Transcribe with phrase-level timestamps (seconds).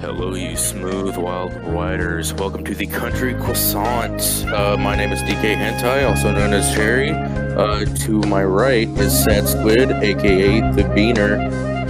[0.00, 2.32] Hello, you smooth wild riders.
[2.32, 4.20] Welcome to the Country Croissant.
[4.46, 7.10] Uh, my name is DK Hentai, also known as Cherry.
[7.10, 11.40] Uh, to my right is Sad Squid, aka the Beaner.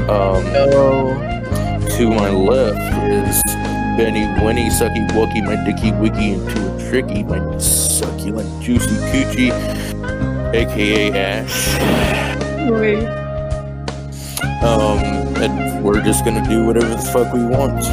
[0.08, 0.42] Um,
[1.98, 2.78] to my left
[3.12, 3.42] is
[3.98, 10.54] Benny Winnie, Sucky Wucky, my Dicky Wicky, and to a Tricky, my succulent Juicy Coochie,
[10.54, 11.76] aka Ash.
[12.70, 13.06] Wait,
[14.62, 14.98] Um,
[15.42, 17.84] and we're just gonna do whatever the fuck we want.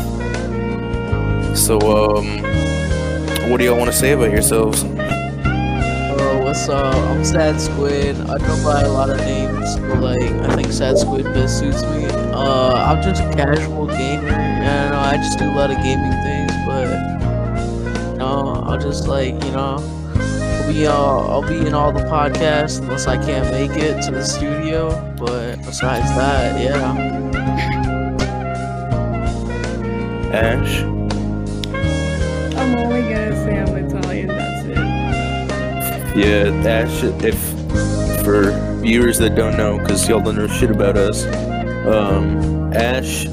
[1.57, 2.41] So, um,
[3.49, 4.83] what do y'all want to say about yourselves?
[4.83, 6.95] Oh, what's up?
[6.95, 8.19] I'm Sad Squid.
[8.21, 11.83] I go by a lot of names, but like I think Sad Squid best suits
[11.83, 12.05] me.
[12.05, 14.29] Uh, I'm just a casual gamer.
[14.29, 16.87] and know, I just do a lot of gaming things, but
[18.11, 22.79] you know, I'll just like you know, I'll be I'll be in all the podcasts
[22.79, 24.89] unless I can't make it to the studio.
[25.17, 27.14] But besides that, yeah.
[30.35, 30.81] Ash?
[32.57, 34.75] I'm only gonna say I'm Italian, that's it.
[36.17, 37.39] Yeah, Ash, if,
[38.21, 38.51] for
[38.81, 41.25] viewers that don't know, because y'all don't know shit about us,
[41.87, 43.27] um, Ash,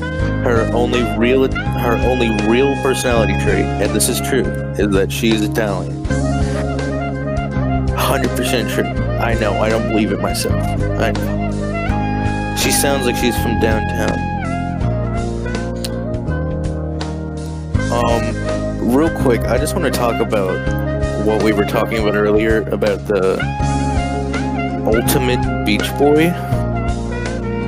[0.44, 4.44] her only real, her only real personality trait, and this is true,
[4.78, 6.04] is that she's Italian.
[6.04, 8.84] 100% true.
[9.18, 10.62] I know, I don't believe it myself.
[10.62, 12.56] I know.
[12.56, 14.31] She sounds like she's from downtown.
[18.92, 20.56] Real quick, I just want to talk about
[21.26, 23.38] what we were talking about earlier about the
[24.86, 26.30] ultimate beach boy.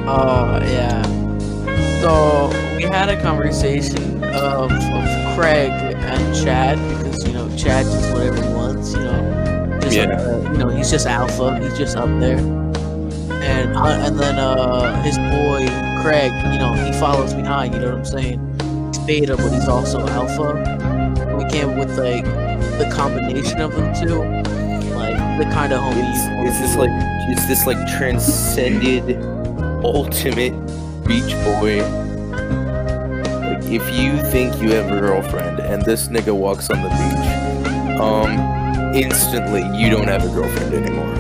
[0.07, 1.03] Oh yeah.
[2.01, 8.13] So we had a conversation of, of Craig and Chad because you know Chad does
[8.13, 8.93] whatever he wants.
[8.93, 10.05] You know, just Yeah.
[10.13, 11.59] uh, you know he's just alpha.
[11.61, 12.39] He's just up there.
[12.39, 15.67] And uh, and then uh, his boy
[16.03, 17.75] Craig, you know, he follows behind.
[17.75, 18.89] You know what I'm saying?
[18.89, 20.74] He's beta, but he's also alpha.
[21.55, 22.25] And with like
[22.79, 24.19] the combination of them two,
[24.95, 26.45] like the kind of homie.
[26.47, 26.91] Is, this like
[27.31, 29.23] it's this like transcended
[29.85, 30.53] ultimate
[31.07, 31.81] beach boy.
[33.41, 38.01] Like if you think you have a girlfriend and this nigga walks on the beach,
[38.01, 41.15] um, instantly you don't have a girlfriend anymore.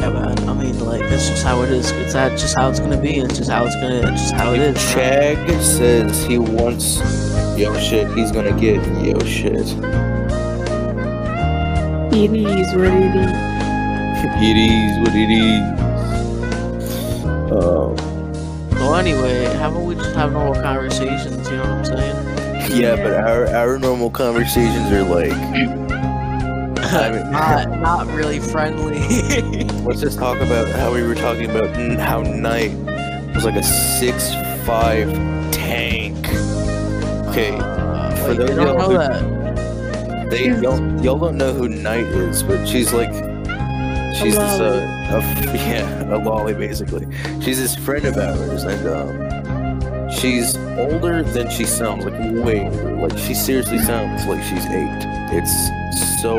[0.00, 0.48] Yeah, man.
[0.48, 1.90] I mean, like that's just how it is.
[1.92, 3.20] It's that just how it's gonna be.
[3.20, 4.12] It's just how it's gonna.
[4.12, 4.76] It's just how it is.
[4.92, 7.00] Chad says he wants
[7.58, 9.66] yo shit, he's gonna get yo shit.
[12.14, 13.48] It is what it is.
[14.40, 15.62] It is what it is.
[17.52, 17.96] Um,
[18.78, 21.48] So anyway, haven't we just have normal conversations?
[21.50, 22.16] You know what I'm saying?
[22.80, 28.98] yeah, but our our normal conversations are like, I mean- not not really friendly.
[29.84, 32.72] let's just talk about how we were talking about how Knight
[33.34, 34.32] was like a six
[34.64, 35.10] five
[35.50, 36.27] tank.
[37.38, 40.30] Okay, Uh, For those y'all know who- that.
[40.30, 43.12] they y'all, y'all don't know who Knight is, but she's like,
[44.16, 45.20] she's this uh, a,
[45.54, 47.06] yeah, a lolly basically.
[47.40, 52.96] She's this friend of ours, and um, she's older than she sounds, like way older.
[52.96, 55.06] Like she seriously sounds like she's eight.
[55.30, 56.34] It's so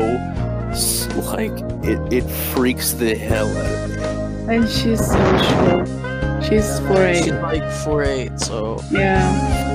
[1.32, 3.90] like it it freaks the hell out of
[4.46, 4.54] me.
[4.54, 5.14] And she's so
[5.48, 5.88] short.
[6.44, 6.78] She's
[7.24, 9.69] She's like four eight, so Yeah.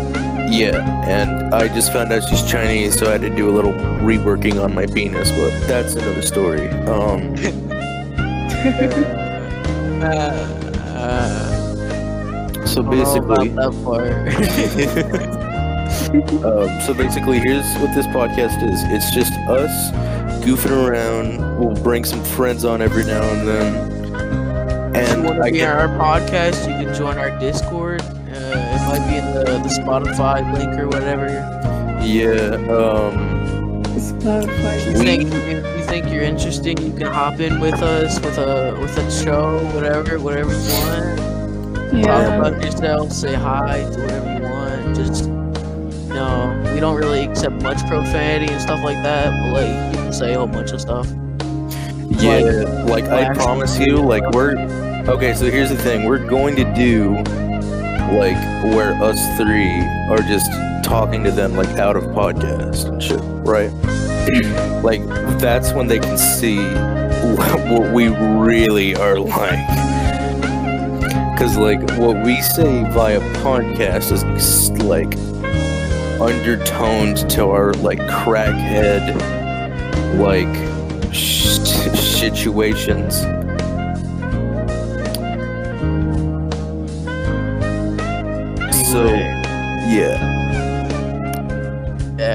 [0.48, 3.74] Yeah, and I just found out she's Chinese, so I had to do a little
[3.74, 6.70] reworking on my penis, but that's another story.
[6.70, 7.36] Um,
[10.02, 10.06] uh,
[10.96, 11.56] uh,
[12.66, 15.32] so I don't know basically, about that part.
[16.46, 18.84] um, so basically, here's what this podcast is.
[18.86, 19.92] It's just us
[20.46, 21.60] goofing around.
[21.60, 23.96] We'll bring some friends on every now and then,
[24.96, 28.02] if you and want I to be on our podcast, you can join our Discord.
[28.02, 29.34] Uh, it might be in the,
[29.68, 31.28] the Spotify link or whatever.
[32.03, 32.56] yeah.
[32.72, 34.86] Um, Spotify.
[34.94, 38.38] You We- think if you think you're interesting, you can hop in with us with
[38.38, 41.94] a with a show, whatever, whatever you want.
[41.94, 42.06] Yeah.
[42.06, 44.96] Talk about yourself, say hi, do whatever you want.
[44.96, 49.96] Just you know, we don't really accept much profanity and stuff like that, but like
[49.96, 51.08] you can say a whole bunch of stuff.
[52.09, 54.56] Yeah, like I promise you, like we're
[55.08, 55.34] okay.
[55.34, 57.16] So here's the thing: we're going to do
[58.13, 58.37] like
[58.75, 59.79] where us three
[60.09, 60.49] are just
[60.84, 63.72] talking to them like out of podcast and shit, right?
[64.84, 65.05] like
[65.40, 66.57] that's when they can see
[67.37, 69.67] what we really are like.
[71.37, 74.23] Cause like what we say via podcast is
[74.84, 75.16] like
[76.22, 79.16] undertoned to our like crackhead
[80.17, 83.25] like sh- situations.
[88.96, 90.40] So, yeah.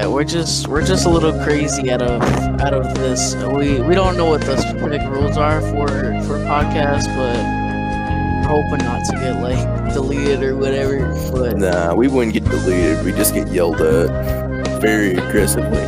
[0.05, 2.21] we're just we're just a little crazy out of
[2.61, 3.33] out of this.
[3.33, 5.87] We we don't know what the specific rules are for
[6.27, 10.99] for podcasts, but we're hoping not to get like deleted or whatever.
[11.31, 13.03] But Nah, we wouldn't get deleted.
[13.03, 15.81] We just get yelled at very aggressively.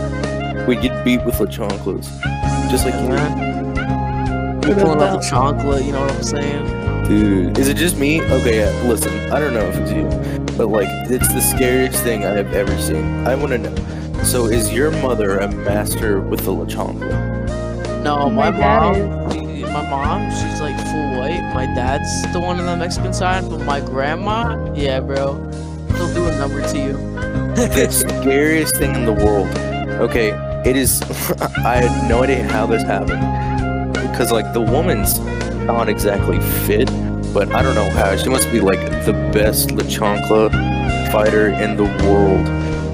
[0.65, 2.09] We get beat with the chocolates,
[2.71, 4.69] just like yeah, you.
[4.69, 5.85] What pulling out the chocolate.
[5.85, 7.07] You know what I'm saying?
[7.07, 8.21] Dude, is it just me?
[8.21, 12.25] Okay, yeah, listen, I don't know if it's you, but like, it's the scariest thing
[12.25, 13.25] I have ever seen.
[13.27, 14.23] I want to know.
[14.23, 16.65] So, is your mother a master with the La
[18.01, 19.31] No, My my, mom.
[19.31, 21.51] she- my mom, she's like full white.
[21.53, 25.33] My dad's the one on the Mexican side, but my grandma, yeah, bro,
[25.95, 26.93] she'll do a number to you.
[27.55, 29.47] The scariest thing in the world.
[30.01, 30.29] Okay,
[30.69, 31.01] it is.
[31.65, 33.21] I had no idea how this happened.
[33.93, 35.19] Because, like, the woman's
[35.65, 36.89] not exactly fit,
[37.33, 38.15] but I don't know how.
[38.15, 39.83] She must be, like, the best La
[41.11, 42.45] fighter in the world.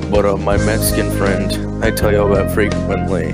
[0.09, 3.33] But uh, my Mexican friend, I tell y'all about frequently,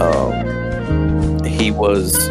[0.00, 2.28] um, he was.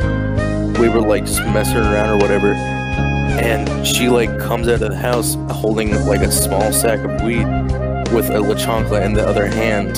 [0.79, 2.53] We were, like, just messing around or whatever.
[2.53, 7.45] And she, like, comes out of the house holding, like, a small sack of weed
[8.13, 9.97] with a La in the other hand.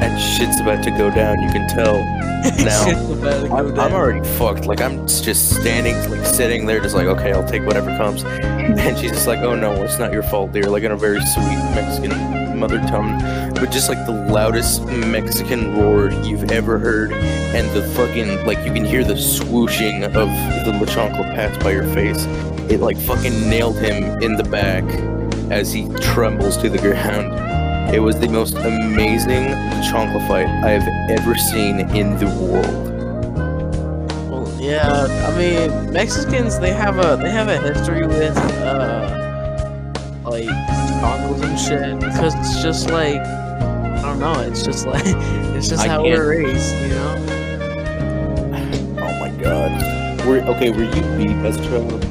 [0.00, 2.17] And shit's about to go down, you can tell.
[2.58, 4.66] Now, Shit's about to go I'm, I'm already fucked.
[4.66, 8.22] Like, I'm just standing, like, sitting there, just like, okay, I'll take whatever comes.
[8.24, 10.64] And she's just like, oh no, it's not your fault, dear.
[10.64, 13.18] Like, in a very sweet Mexican mother tongue.
[13.54, 17.12] But just like the loudest Mexican roar you've ever heard.
[17.12, 21.72] And the fucking, like, you can hear the swooshing of the La Chancla pass by
[21.72, 22.24] your face.
[22.70, 24.84] It, like, fucking nailed him in the back
[25.50, 27.32] as he trembles to the ground.
[27.92, 29.46] It was the most amazing
[29.88, 30.86] chancla fight I have
[31.18, 32.88] ever seen in the world.
[34.30, 39.08] Well, yeah, I mean Mexicans they have a they have a history with uh
[40.22, 40.44] like
[41.00, 45.02] tacos and shit because it's just like I don't know, it's just like
[45.56, 47.34] it's just I how we're raised, you know.
[49.00, 50.26] Oh my god.
[50.26, 52.04] Were, okay, were you beat as a child?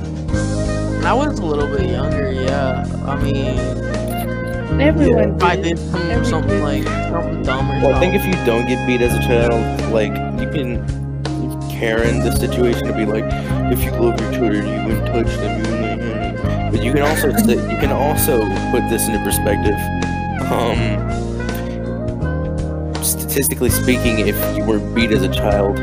[1.05, 2.83] I was a little bit younger, yeah.
[3.05, 3.86] I mean,
[4.79, 5.63] Everyone if I did.
[5.63, 6.61] did some, Every something kid.
[6.61, 9.91] like something dumb or Well, I think if you don't get beat as a child,
[9.91, 10.85] like, you can
[11.69, 13.23] Karen the situation to be like,
[13.71, 16.39] if you love your children, you wouldn't touch them, you wouldn't.
[16.45, 18.39] uh," But you can also say, you can also
[18.71, 19.75] put this into perspective.
[20.51, 20.97] Um,
[23.03, 25.77] statistically speaking, if you were beat as a child,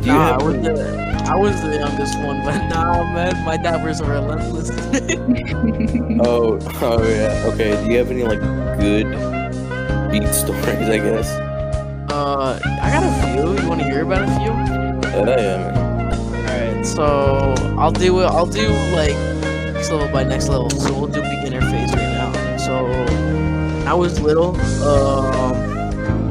[0.00, 3.44] Do you Nah, have I was the I was the youngest one, but nah, man,
[3.44, 4.70] my dad was relentless.
[6.22, 7.44] Oh, oh yeah.
[7.54, 7.70] Okay.
[7.84, 8.40] Do you have any like
[8.78, 9.06] good
[10.10, 10.88] beat stories?
[10.88, 11.30] I guess.
[12.10, 13.62] uh, I got a few.
[13.62, 14.52] You want to hear about a few?
[15.10, 16.74] Yeah, yeah, man.
[16.74, 18.24] Alright, so I'll do it.
[18.26, 19.14] I'll do like
[19.74, 20.68] next level by next level.
[20.70, 22.56] So we'll do beginner phase right now.
[22.58, 22.86] So
[23.86, 24.56] I was little.
[24.82, 25.54] Um,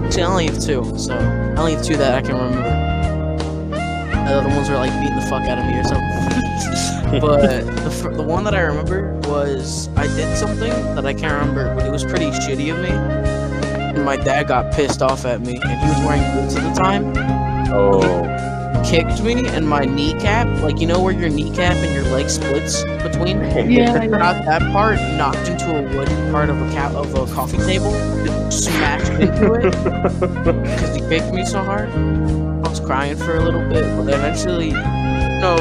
[0.06, 0.98] actually, I only have two.
[1.00, 2.79] So I only have two that I can remember.
[4.30, 7.20] The other ones were like beating the fuck out of me or something.
[7.20, 11.74] but the the one that I remember was I did something that I can't remember,
[11.74, 12.90] but it was pretty shitty of me.
[12.90, 16.80] And my dad got pissed off at me, and he was wearing boots at the
[16.80, 17.12] time
[17.72, 18.02] Oh,
[18.90, 22.84] kicked me and my kneecap, like you know where your kneecap and your leg splits
[23.04, 23.40] between.
[23.70, 27.58] Yeah, Not that part knocked into a wooden part of a cap of a coffee
[27.58, 27.92] table,
[28.50, 29.64] smashed into it.
[30.64, 31.90] Because he kicked me so hard.
[31.90, 35.56] I was crying for a little bit, but eventually, no,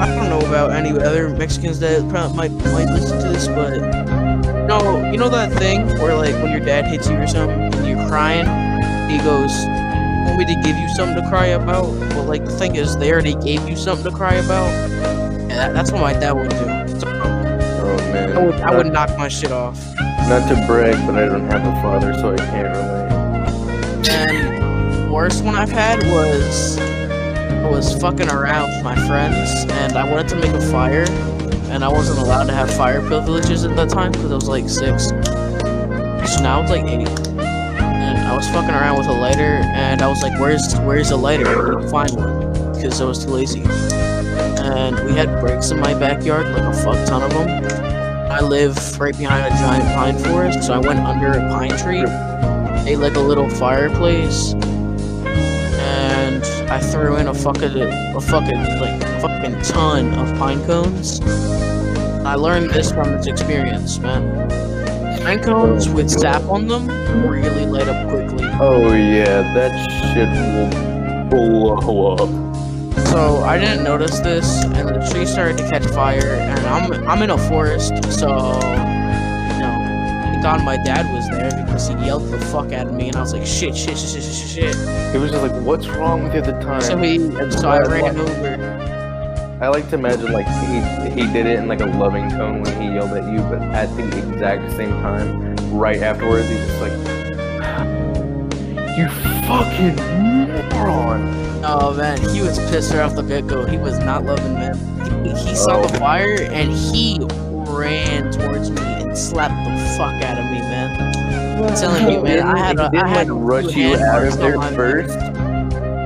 [0.00, 3.78] I don't know about any other Mexicans that probably might might listen to this, but
[4.66, 7.86] no, you know that thing where like when your dad hits you or something and
[7.86, 8.46] you're crying,
[9.10, 9.52] he goes,
[10.36, 13.10] "Want me to give you something to cry about?" Well, like the thing is, they
[13.10, 16.98] already gave you something to cry about, and that, that's what my dad would do.
[17.00, 18.36] So oh man.
[18.36, 19.78] I would, I would knock my shit off.
[20.28, 23.06] Not to brag, but I don't have a father, so I can't relate.
[24.10, 30.04] And worst one I've had was I was fucking around with my friends, and I
[30.10, 31.06] wanted to make a fire,
[31.70, 34.68] and I wasn't allowed to have fire privileges at that time because I was like
[34.68, 35.06] six.
[35.06, 37.08] So now it's like eight,
[38.36, 41.54] was fucking around with a lighter, and I was like, "Where's where's a lighter?" I
[41.54, 43.62] couldn't find one because I was too lazy.
[43.62, 47.48] And we had bricks in my backyard, like a fuck ton of them.
[48.30, 52.04] I live right behind a giant pine forest, so I went under a pine tree,
[52.84, 54.52] made like a little fireplace,
[55.80, 61.22] and I threw in a fucking a fucking like fucking ton of pine cones.
[62.26, 64.35] I learned this from this experience, man.
[65.26, 66.86] Pine cones with sap on them
[67.28, 68.48] really light up quickly.
[68.60, 69.72] Oh yeah, that
[70.14, 73.08] shit will blow up.
[73.08, 77.22] So I didn't notice this, and the tree started to catch fire, and I'm I'm
[77.24, 79.74] in a forest, so you know,
[80.22, 83.16] thank God my dad was there because he yelled the fuck out of me, and
[83.16, 84.76] I was like, shit, shit, shit, shit, shit.
[85.10, 87.18] He was just like, "What's wrong with you?" At the time, So he,
[87.50, 88.75] so I ran over.
[89.60, 92.80] I like to imagine like he he did it in like a loving tone when
[92.80, 96.92] he yelled at you, but at the exact same time, right afterwards, he's just like,
[98.98, 99.08] "You
[99.48, 99.96] fucking
[100.76, 101.32] moron!"
[101.64, 103.64] Oh man, he was pissed right off the get go.
[103.64, 104.76] He was not loving man.
[105.24, 105.86] He, he saw Oh.
[105.86, 107.18] the fire and he
[107.50, 111.64] ran towards me and slapped the fuck out of me, man.
[111.64, 114.60] I'm telling you, man, I had a, I had like rush you out of there
[114.72, 115.14] first.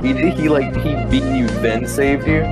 [0.05, 0.33] He did.
[0.39, 2.43] He like he beat you, then saved you.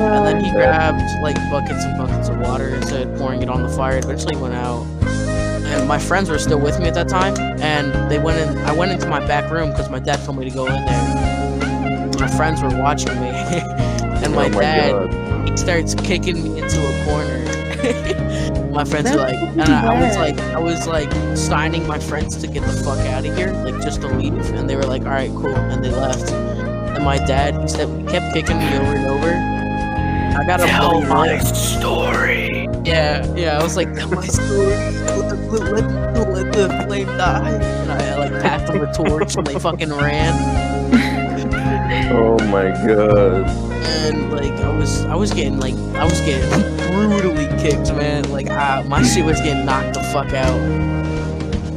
[0.00, 0.16] Yeah.
[0.16, 3.62] And then he grabbed like buckets and buckets of water and started pouring it on
[3.62, 3.98] the fire.
[3.98, 4.86] It eventually went out.
[5.04, 8.56] And my friends were still with me at that time, and they went in.
[8.64, 12.10] I went into my back room because my dad told me to go in there.
[12.18, 15.48] My friends were watching me, and my, oh my dad god.
[15.50, 17.38] he starts kicking me into a corner.
[18.72, 21.98] my friends are That's like, and I, I was like, I was like signing my
[21.98, 24.84] friends to get the fuck out of here, like just to leave, and they were
[24.84, 26.32] like, all right, cool, and they left.
[26.32, 29.59] And my dad, he said, he kept kicking me over and over.
[30.36, 31.42] I got a Tell my lip.
[31.42, 32.68] story.
[32.84, 33.58] Yeah, yeah.
[33.58, 34.66] I was like, tell my story.
[34.66, 37.50] Let, let, let, let the flame die.
[37.52, 40.32] And I, like passed them a torch, and they fucking ran.
[42.12, 43.46] Oh my god.
[44.06, 46.48] and like I was I was getting like I was getting
[46.88, 48.28] brutally kicked, man.
[48.30, 50.58] Like I, my shit was getting knocked the fuck out.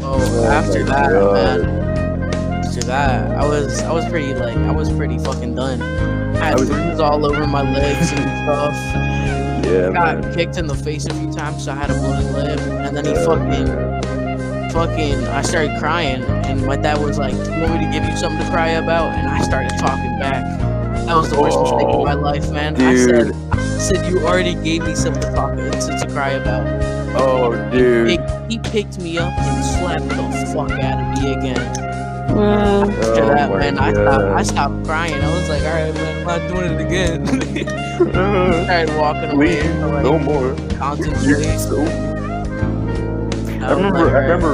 [0.04, 1.62] Oh, Oh after that, God.
[1.62, 2.64] man.
[2.66, 5.80] After that, I was I was pretty like I was pretty fucking done.
[6.36, 8.74] I had was- bruises all over my legs and stuff.
[9.66, 10.34] Yeah, Got man.
[10.36, 12.60] kicked in the face a few times, so I had a bloody lip.
[12.60, 17.52] And then he oh, fucking fucking I started crying and my dad was like, "Do
[17.54, 19.14] You want me to give you something to cry about?
[19.14, 20.44] And I started talking back.
[21.06, 22.74] That was the worst mistake Oh, of my life, man.
[22.74, 22.84] dude.
[22.84, 26.66] I said I said you already gave me something to talk to, to cry about.
[27.16, 28.10] Oh, dude.
[28.10, 31.83] He, he picked me up and slapped the fuck out of me again.
[32.36, 32.84] Wow.
[32.84, 35.22] Oh After Oh that, my man, I stopped I stopped crying.
[35.22, 37.26] I was like, Alright man, I'm not doing it again.
[38.66, 40.56] started walking away Please, to like no more.
[40.78, 41.60] contemplate.
[41.60, 41.82] So.
[43.64, 44.10] I remember.
[44.10, 44.54] I remember.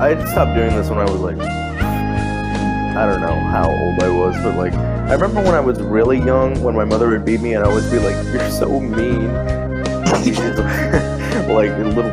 [0.00, 4.36] I stopped doing this when I was like, I don't know how old I was,
[4.42, 7.54] but like, I remember when I was really young, when my mother would beat me,
[7.54, 9.32] and I would be like, "You're so mean,"
[11.48, 12.12] like a little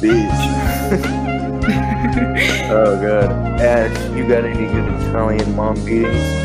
[0.00, 1.53] bitch.
[2.04, 6.44] Oh god, Ash, you got any good Italian mom beatings?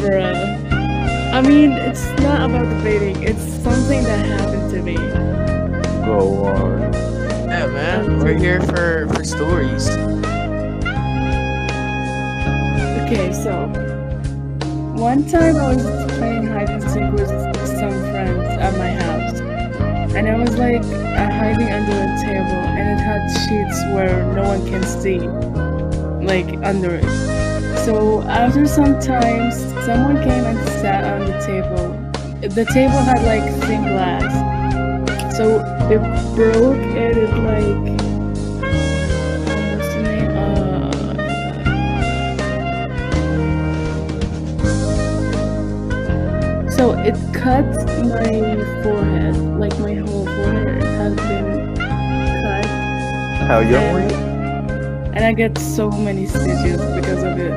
[0.00, 1.32] Bruh.
[1.32, 3.22] I mean, it's not about debating.
[3.22, 4.96] It's something that happened to me.
[6.06, 6.92] Go on.
[7.48, 9.88] Yeah, man, we're here for for stories.
[13.04, 13.68] Okay, so
[14.96, 15.84] one time I was
[16.16, 17.28] playing hide and seek with
[17.66, 19.17] some friends at my house,
[20.18, 24.42] and I was like uh, hiding under a table, and it had sheets where no
[24.42, 25.20] one can see,
[26.26, 27.08] like under it.
[27.84, 29.52] So after some time,
[29.86, 31.94] someone came and sat on the table.
[32.40, 34.32] The table had like thin glass,
[35.36, 36.00] so it
[36.34, 37.98] broke and it like.
[39.78, 40.30] The name?
[46.66, 46.70] Uh.
[46.70, 47.70] So it cut
[48.02, 48.47] my
[48.88, 52.66] forehead, like my whole forehead has been cut,
[53.48, 54.16] How young were you?
[55.14, 57.52] and I get so many stitches because of it.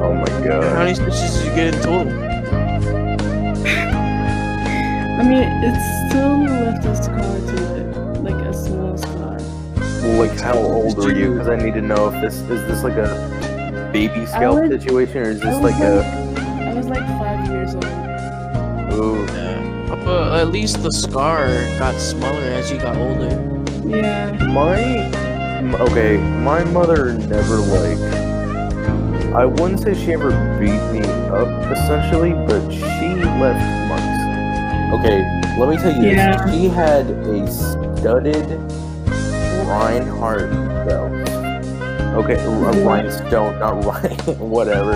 [0.00, 0.64] Oh my god.
[0.72, 2.12] How many stitches did you get in total?
[5.18, 9.36] I mean, it's still left a scar to it, like a small scar.
[10.02, 11.32] Well, like how old are you?
[11.32, 15.18] Because I need to know if this is this like a baby scalp was- situation
[15.18, 16.15] or is this was like a
[20.46, 21.48] at least the scar
[21.78, 23.30] got smaller as you got older.
[23.84, 24.32] Yeah.
[24.46, 25.10] my
[25.90, 27.98] okay my mother never like
[29.34, 33.08] I wouldn't say she ever beat me up essentially, but she
[33.42, 35.00] left marks.
[35.00, 35.18] Okay,
[35.58, 36.44] let me tell you Yeah.
[36.46, 36.54] this.
[36.54, 38.46] She had a studded
[39.66, 40.50] Reinhardt
[40.86, 41.12] belt.
[42.24, 42.76] Okay, r- What?
[42.76, 44.92] rhinestone, not Rhine, whatever.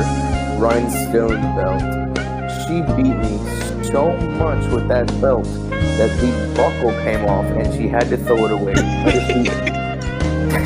[0.59, 1.83] Rhinestone belt.
[2.67, 3.39] She beat me
[3.93, 8.47] so much with that belt that the buckle came off and she had to throw
[8.47, 8.75] it away.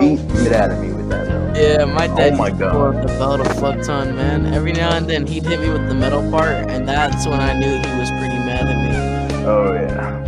[0.00, 1.52] she beat it out of me with that though.
[1.60, 3.02] Yeah, my dad Oh my used God.
[3.02, 4.46] the belt a fuck ton, man.
[4.52, 7.52] Every now and then he'd hit me with the metal part, and that's when I
[7.58, 9.44] knew he was pretty mad at me.
[9.46, 10.20] Oh yeah.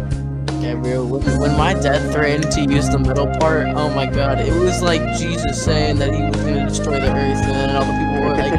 [0.61, 1.05] Yeah, bro.
[1.05, 4.83] When, when my dad threatened to use the metal part, oh my god, it was
[4.83, 8.21] like Jesus saying that he was gonna destroy the earth, and then all the people
[8.23, 8.53] were like,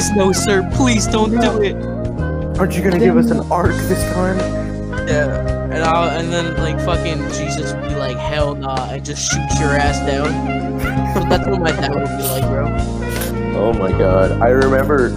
[0.00, 1.76] "Please, no, sir, please don't do it."
[2.58, 4.38] Aren't you gonna give us an arc this time?
[5.06, 5.60] Yeah.
[5.70, 9.60] And I and then like fucking Jesus would be like, "Hell nah," and just shoot
[9.60, 10.30] your ass down.
[11.28, 12.66] That's what my dad would be like, bro.
[13.58, 14.32] Oh my god.
[14.40, 15.10] I remember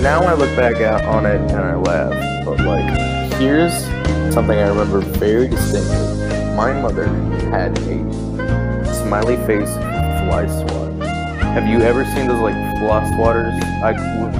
[0.00, 2.44] now I look back out on it and I laugh.
[2.44, 3.74] But like here's
[4.32, 6.54] something I remember very distinctly.
[6.54, 7.08] My mother
[7.50, 10.79] had a smiley face fly swat.
[11.54, 13.52] Have you ever seen those like floss swatters?
[13.82, 13.90] I,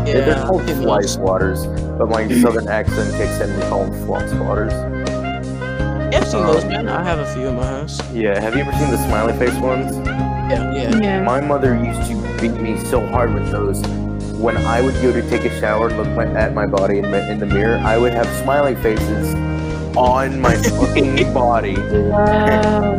[0.07, 1.17] Yeah, they're called I've seen fly those.
[1.17, 3.55] swatters, but my southern accent kicks in.
[3.57, 4.71] We call them floss swatters.
[6.13, 6.89] Yeah, I've seen Um, those, man.
[6.89, 7.99] I have a few in my house.
[8.13, 8.41] Yeah.
[8.41, 9.97] Have you ever seen the smiley face ones?
[10.07, 10.97] Yeah, yeah.
[10.99, 11.23] Yeah.
[11.25, 13.81] My mother used to beat me so hard with those.
[14.39, 17.11] When I would go to take a shower and look my, at my body in,
[17.11, 19.35] the- in the mirror, I would have smiley faces
[19.97, 21.77] on my fucking body.
[21.77, 22.99] Wow.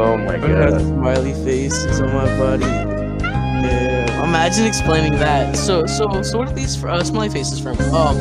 [0.00, 0.18] What the fuck?
[0.18, 0.80] Oh my I got god.
[0.80, 2.64] smiley faces on my body.
[2.64, 4.24] Yeah.
[4.24, 5.56] Imagine explaining that.
[5.56, 7.78] So, so, so, what are these uh, smiley faces from?
[7.94, 8.16] Um,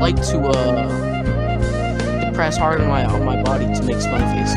[0.00, 4.56] like to uh, press hard on my on my body to make smiley faces.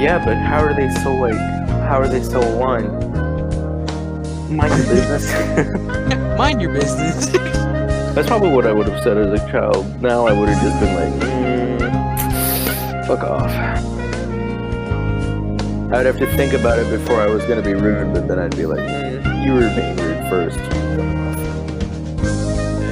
[0.00, 1.34] Yeah, but how are they so like?
[1.88, 2.92] How are they so aligned?
[4.50, 5.32] Mind your business.
[6.38, 7.26] Mind your business.
[8.14, 9.86] That's probably what I would have said as a child.
[10.00, 13.97] Now I would have just been like, mm, fuck off.
[15.90, 18.54] I'd have to think about it before I was gonna be rude, but then I'd
[18.56, 18.80] be like,
[19.44, 20.58] you were being rude first.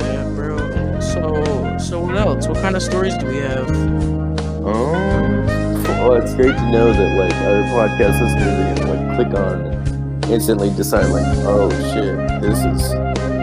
[0.00, 0.57] yeah, bro.
[1.00, 2.49] So, so what else?
[2.49, 3.68] What kind of stories do we have?
[3.68, 5.47] Um,
[5.85, 10.25] well, it's great to know that like our podcast is gonna like click on, and
[10.33, 12.92] instantly decide like, oh shit, this is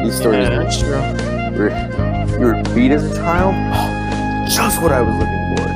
[0.04, 1.58] these stories Yeah, that's true.
[1.58, 1.70] were
[2.40, 3.54] you were beat as a child.
[4.52, 5.73] Just what I was looking for.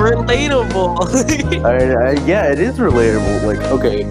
[0.00, 1.64] Relatable.
[1.64, 3.44] I, I, yeah, it is relatable.
[3.44, 4.04] Like, okay,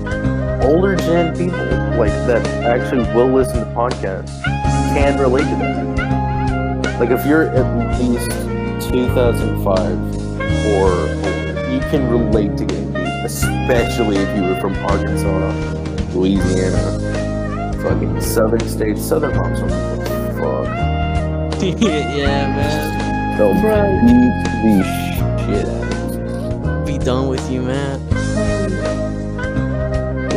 [0.67, 1.57] older gen people
[1.97, 4.43] like that actually will listen to podcasts
[4.93, 6.99] can relate to that.
[6.99, 8.29] Like, if you're at least
[8.91, 10.19] 2005
[10.75, 10.89] or
[11.71, 15.51] you can relate to getting beat, especially if you were from Arkansas,
[16.13, 19.01] Louisiana, fucking southern states.
[19.01, 21.61] Southern moms don't give a fuck.
[21.81, 23.37] yeah, man.
[23.37, 23.63] They'll beat
[24.63, 24.83] the
[25.45, 25.78] shit
[27.09, 27.99] done with you, man.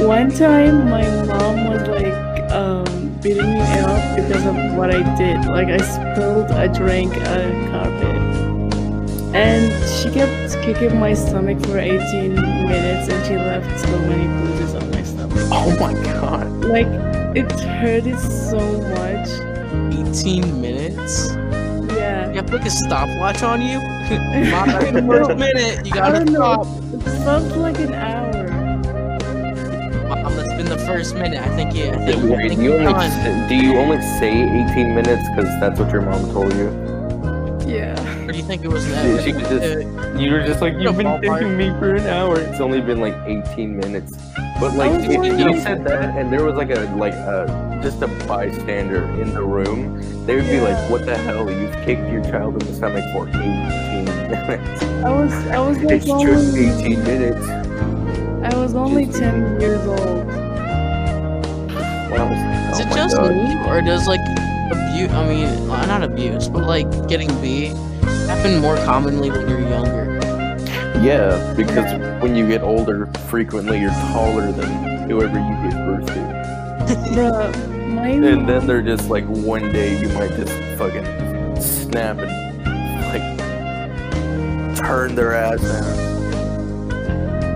[0.07, 5.45] One time, my mom was like um, beating me up because of what I did.
[5.45, 8.17] Like I spilled a drink on a carpet,
[9.35, 14.75] and she kept kicking my stomach for 18 minutes, and she left so many bruises
[14.75, 15.49] on my stomach.
[15.53, 16.47] Oh my god.
[16.65, 16.87] Like
[17.37, 19.29] it hurted so much.
[19.93, 21.35] 18 minutes.
[21.95, 22.31] Yeah.
[22.31, 24.02] You have to put a stopwatch on you.
[24.19, 25.87] Not in the first minute.
[25.87, 26.67] You gotta stop.
[26.67, 28.49] It felt like an hour.
[30.09, 31.41] Mom, that's been the first minute.
[31.41, 31.91] I think yeah.
[31.91, 33.49] I think, I think do you only done.
[33.49, 34.33] do you only say
[34.71, 36.69] 18 minutes because that's what your mom told you?
[37.67, 38.12] Yeah.
[38.33, 39.25] Or do you think it was Yeah, that?
[39.25, 41.41] she was just- uh, You were just like, You're you've been ballpark.
[41.41, 42.39] taking me for an hour.
[42.41, 44.17] It's only been like 18 minutes.
[44.59, 48.01] But like, I if you said that and there was like a like a just
[48.01, 51.51] a bystander in the room, they would be like, what the hell?
[51.51, 54.83] You've kicked your child in the stomach for 18 minutes.
[55.05, 57.47] I was I was like It's just 18 minutes.
[57.47, 60.25] I was only Just- 10 years old.
[62.09, 62.33] Wow.
[62.73, 63.31] Is Oh it just God.
[63.31, 64.21] me, or does like
[64.73, 65.13] abuse?
[65.13, 67.75] I mean, uh, not abuse, but like getting beat
[68.35, 70.19] happen more commonly when you're younger.
[71.03, 71.93] Yeah, because
[72.23, 76.13] when you get older, frequently you're taller than whoever you give birth to.
[77.13, 77.53] Bruh,
[78.25, 81.05] And then they're just like one day you might just fucking
[81.61, 82.33] snap and
[83.13, 83.23] like
[84.79, 85.99] turn their ass down.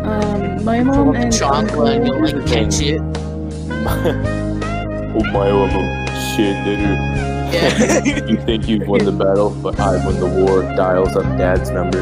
[0.06, 3.00] um my mom and Chocolate, and uncle, you'll like catch it.
[5.16, 5.68] oh my oh
[6.36, 7.25] shit nigga.
[7.52, 8.02] Yeah.
[8.26, 10.62] You think you've won the battle, but I've won the war.
[10.76, 12.00] Dials up dad's number.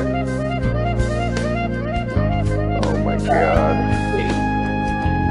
[2.85, 3.77] Oh my god.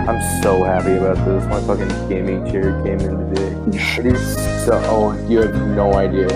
[0.07, 1.45] I'm so happy about this.
[1.45, 3.79] My fucking gaming chair came in today.
[3.99, 4.81] It is so.
[4.85, 6.27] Oh, you have no idea.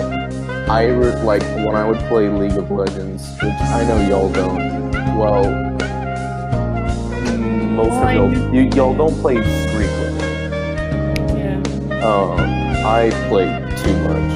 [0.68, 4.90] I re- like when I would play League of Legends, which I know y'all don't.
[5.16, 5.44] Well,
[7.70, 8.52] most of y'all, do.
[8.56, 10.28] you, y'all don't play frequently.
[11.38, 11.60] yeah.
[12.04, 12.38] Um,
[12.86, 14.32] I played too much.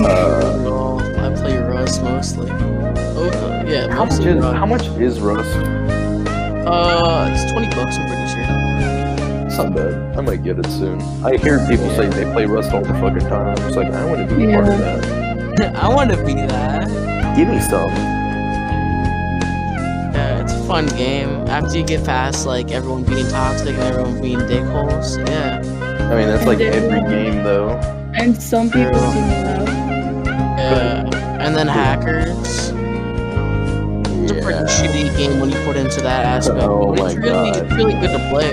[0.00, 2.50] Uh, Well, I play Rust mostly.
[2.50, 4.56] Okay, yeah, how much is Rust.
[4.56, 5.56] how much is Rust?
[6.66, 7.96] Uh, it's twenty bucks.
[7.98, 8.44] I'm pretty sure.
[9.46, 10.16] It's not bad.
[10.18, 11.00] I might get it soon.
[11.24, 13.48] I hear people say they play Rust all the fucking time.
[13.48, 15.76] I'm just like, I want to be a part of that.
[15.84, 16.88] I want to be that.
[17.36, 17.90] Give me some.
[20.14, 21.28] Yeah, it's a fun game.
[21.48, 25.60] After you get past like everyone being toxic and everyone being dickholes, yeah.
[26.10, 27.78] I mean, that's like every game though.
[28.24, 29.12] And some people True.
[29.12, 29.68] team up.
[30.56, 31.44] Yeah.
[31.44, 32.70] And then hackers.
[34.22, 36.62] It's a pretty shitty game when you put into that aspect.
[36.62, 37.56] Oh but it's my really, God.
[37.58, 38.52] it's really good to play.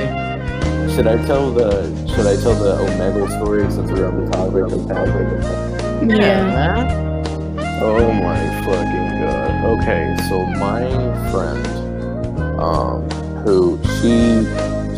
[0.94, 4.64] Should I tell the Should I tell the Omegle story since we're on the topic
[4.74, 6.20] of topic?
[6.20, 6.44] Yeah.
[6.44, 7.62] man.
[7.82, 9.80] Oh my fucking god.
[9.80, 10.84] Okay, so my
[11.32, 13.10] friend, um,
[13.46, 14.44] who she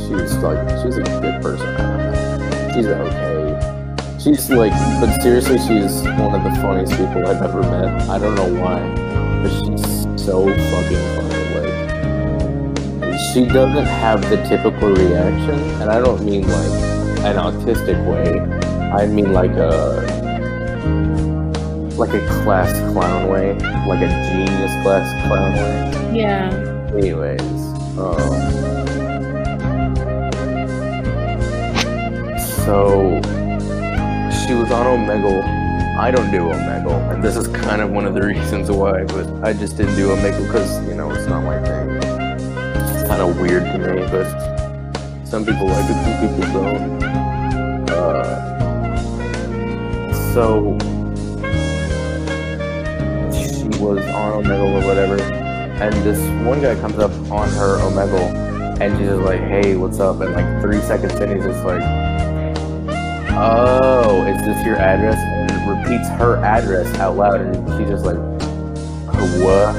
[0.07, 1.67] she's like she's a good person.
[1.75, 2.73] I don't know.
[2.73, 3.32] She's okay.
[4.23, 8.07] She's like, but seriously, she's one of the funniest people I've ever met.
[8.09, 8.79] I don't know why,
[9.43, 11.43] but she's so fucking funny.
[11.59, 16.71] Like, she doesn't have the typical reaction, and I don't mean like
[17.25, 18.39] an autistic way.
[18.93, 19.99] I mean like a
[21.97, 23.55] like a class clown way,
[23.87, 26.17] like a genius class clown way.
[26.17, 26.49] Yeah.
[26.95, 27.41] Anyways,
[27.99, 28.39] um,
[32.65, 33.19] so
[34.45, 35.41] she was on Omegle.
[35.97, 39.05] I don't do Omegle, and this is kind of one of the reasons why.
[39.05, 41.89] But I just didn't do Omegle because you know it's not my thing.
[41.95, 44.27] It's kind of weird to me, but
[45.25, 47.03] some people like it, some people don't.
[47.89, 48.23] Uh,
[50.33, 50.77] so
[53.31, 58.81] she was on Omegle or whatever, and this one guy comes up on her Omegle,
[58.81, 62.02] and she's just like, "Hey, what's up?" And like three seconds in, he's just like,
[63.35, 68.05] "Oh, is this your address?" And it repeats her address out loud, and she's just
[68.05, 68.17] like,
[69.41, 69.75] "What?"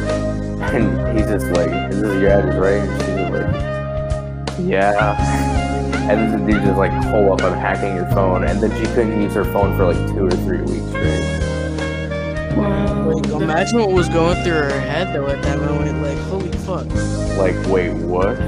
[0.74, 5.16] And he's just like, "Is this your address, right?" And she's just like, "Yeah."
[6.10, 8.84] And then the dude just like, "Hold up, I'm hacking your phone," and then she
[8.94, 11.40] couldn't use her phone for like two or three weeks straight.
[12.56, 13.10] Wow.
[13.10, 16.02] Like, imagine what was going through her head though at that moment.
[16.02, 16.86] Like, holy fuck.
[17.38, 18.38] Like, wait, what?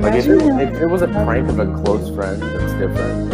[0.00, 3.27] Like, if it, Imagine if it was a prank of a close friend, that's different.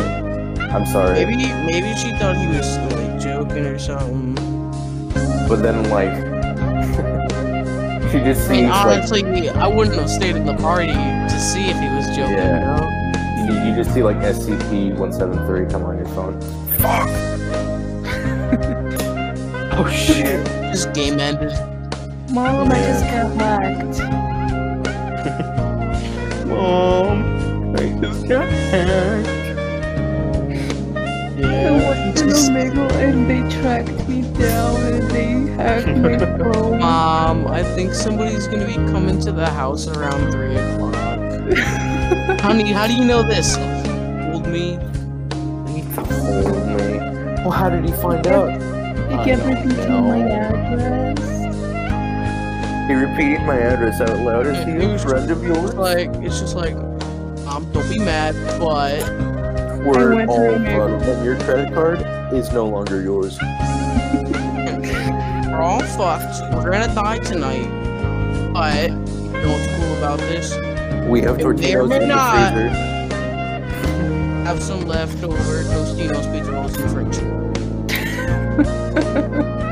[0.74, 1.24] I'm sorry.
[1.24, 4.34] Maybe, maybe she thought he was like joking or something.
[5.48, 6.10] But then, like,
[8.10, 11.40] she just I mean, seems like honestly, I wouldn't have stayed in the party to
[11.40, 12.34] see if he was joking.
[12.34, 13.46] Yeah.
[13.46, 13.54] You know?
[13.54, 16.40] you, you just see like SCP-173 come on your phone.
[16.78, 17.08] Fuck.
[19.78, 20.44] oh shit.
[20.44, 21.52] this game ended.
[22.32, 23.98] Mom, I just got hacked.
[26.48, 29.43] Mom, I just got hacked.
[31.44, 36.18] I went to Omegle and they tracked me down and they hacked me
[36.52, 36.78] phone.
[36.80, 41.04] Mom, I think somebody's gonna be coming to the house around three o'clock.
[42.40, 43.57] Honey, how do you know this?
[43.57, 44.74] Hold me.
[45.94, 46.96] Hold me.
[47.42, 48.50] Well, how did he find out?
[49.11, 51.18] He I kept don't repeating my address.
[52.88, 54.46] He repeated my address out loud.
[54.46, 55.74] Is he a was friend of yours?
[55.74, 56.74] Like it's just like,
[57.46, 59.00] um, don't be mad, but
[59.85, 60.99] Word went all Omegle.
[61.01, 62.01] but your credit card
[62.33, 63.38] is no longer yours.
[63.40, 63.49] we're
[65.61, 66.40] all fucked.
[66.55, 67.68] We're gonna die tonight.
[68.53, 70.55] But you know what's cool about this?
[71.09, 72.68] We have It may or tortillas may in the freezer.
[74.44, 77.18] Have some leftover Tostinos pizza rolls in the fridge.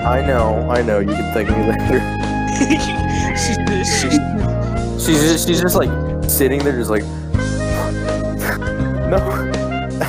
[0.04, 0.98] I know, I know.
[0.98, 2.00] You can thank me later.
[3.38, 3.56] she's,
[4.00, 4.18] she's,
[5.04, 5.90] She's just, she's just like
[6.30, 7.08] sitting there, just like no,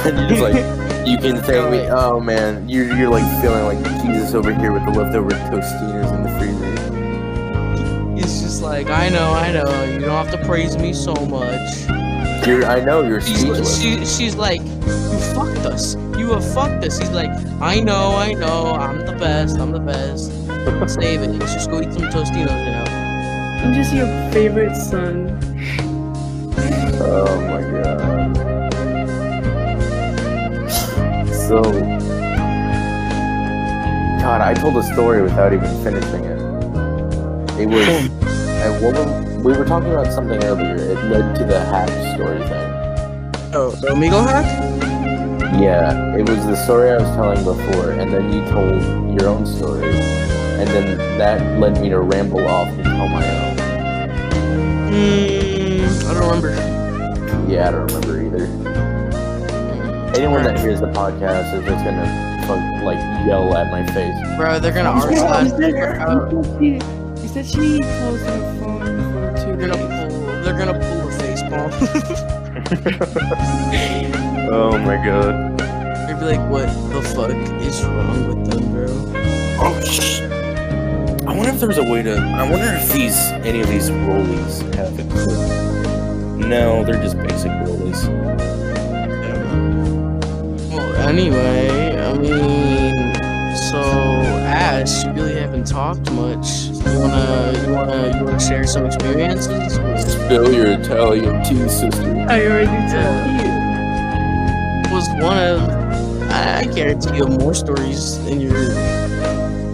[0.06, 0.56] and you're just like
[1.08, 1.88] you can thank me.
[1.90, 6.24] Oh man, you're you're like feeling like Jesus over here with the leftover Tostinos in
[6.24, 8.16] the freezer.
[8.16, 9.84] He's just like I know, I know.
[9.86, 11.88] You don't have to praise me so much.
[12.48, 13.82] You're, I know you're She's, speechless.
[13.82, 15.96] she, she's like, you fucked us.
[16.18, 16.98] You have fucked us.
[16.98, 17.30] He's like,
[17.62, 18.74] I know, I know.
[18.74, 19.60] I'm the best.
[19.60, 20.30] I'm the best.
[20.94, 21.30] Save it.
[21.30, 23.64] Let's just go eat some Tostinos now.
[23.64, 25.40] I'm just your favorite son.
[27.00, 28.03] Oh my god.
[31.48, 31.62] So,
[34.22, 36.40] God, I told a story without even finishing it.
[37.60, 38.10] It was,
[38.82, 40.76] were, we were talking about something earlier.
[40.76, 42.72] It led to the hack story thing.
[43.54, 44.46] Oh, the Omegle hack?
[45.62, 48.82] Yeah, it was the story I was telling before, and then you told
[49.20, 53.58] your own story, and then that led me to ramble off and tell my own.
[54.88, 56.56] Hmm, I don't remember.
[57.52, 58.63] Yeah, I don't remember either.
[60.16, 62.06] Anyone that hears the podcast is just gonna
[62.48, 64.14] fuck, like yell at my face.
[64.38, 65.44] Bro, they're gonna You said- archive.
[66.62, 66.82] you said-
[67.18, 68.80] They're said she- you said closed her phone
[69.14, 70.14] for 2 gonna days.
[70.14, 70.42] pull.
[70.44, 71.72] They're gonna pull a face palm.
[74.54, 75.58] oh my god.
[76.08, 78.86] They'd be like, "What the fuck is wrong with them, bro?"
[79.60, 80.22] Oh sh.
[81.26, 82.16] I wonder if there's a way to.
[82.18, 85.30] I wonder if these any of these rollies have a clip.
[86.48, 88.04] No, they're just basic rollies.
[91.14, 93.14] Well, anyway, I mean,
[93.70, 93.80] so
[94.48, 96.48] Ash, you really haven't talked much.
[96.74, 99.76] You wanna, you wanna, you wanna share some experiences?
[100.12, 102.26] Spill your Italian tea, sister.
[102.28, 103.54] I already told you.
[104.92, 105.62] Was one of,
[106.32, 108.58] I, I guarantee you have more stories in your,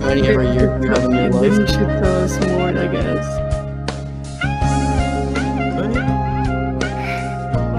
[0.10, 1.58] any ever year you have in your And then life.
[1.58, 3.26] you should tell us more, I guess.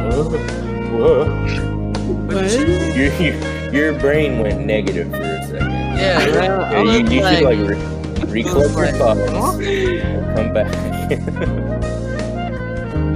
[0.01, 1.27] Whoa.
[1.27, 1.40] What?
[3.01, 5.71] Your, your, your brain went negative for a second.
[5.71, 9.21] Yeah, man, I Yeah, you, was you should like- like re- recollect your like, thoughts
[9.61, 10.73] and come back.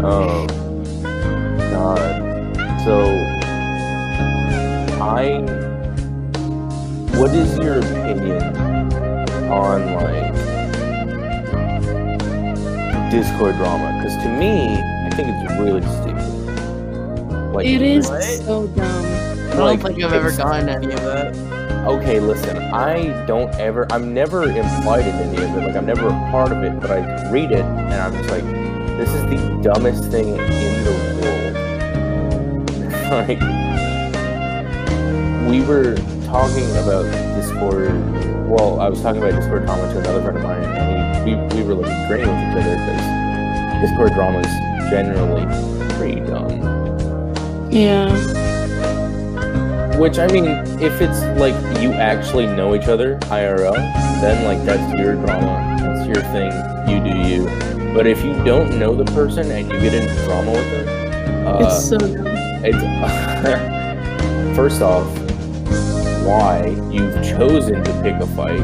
[0.02, 0.46] oh
[1.70, 2.12] God.
[2.84, 2.94] So
[5.02, 5.40] I
[7.18, 8.42] what is your opinion
[9.52, 10.34] on like
[13.10, 14.00] Discord drama?
[14.02, 17.52] Because to me, I think it's really stupid.
[17.52, 18.22] Like It is What?
[18.22, 19.13] so dumb.
[19.54, 21.34] I don't like, think I've ever it's- gotten any of that.
[21.86, 25.66] Okay, listen, I don't ever, I'm never implied in any of it.
[25.66, 28.42] Like, I'm never a part of it, but I read it and I'm just like,
[28.96, 30.90] this is the dumbest thing in the
[31.20, 31.54] world.
[33.28, 33.38] like,
[35.50, 37.04] we were talking about
[37.38, 37.92] Discord.
[38.48, 41.62] Well, I was talking about Discord drama to another friend of mine, and he, we,
[41.62, 45.44] we were like agreeing with each other because Discord drama is generally
[45.98, 47.70] pretty dumb.
[47.70, 48.08] Yeah.
[50.04, 50.44] Which I mean,
[50.82, 53.72] if it's like you actually know each other IRL,
[54.20, 56.52] then like that's your drama, that's your thing,
[56.86, 57.94] you do you.
[57.94, 61.58] But if you don't know the person and you get into drama with them, uh,
[61.60, 62.26] it's so dumb.
[62.26, 62.76] it's
[64.58, 65.06] first off,
[66.26, 68.60] why you've chosen to pick a fight,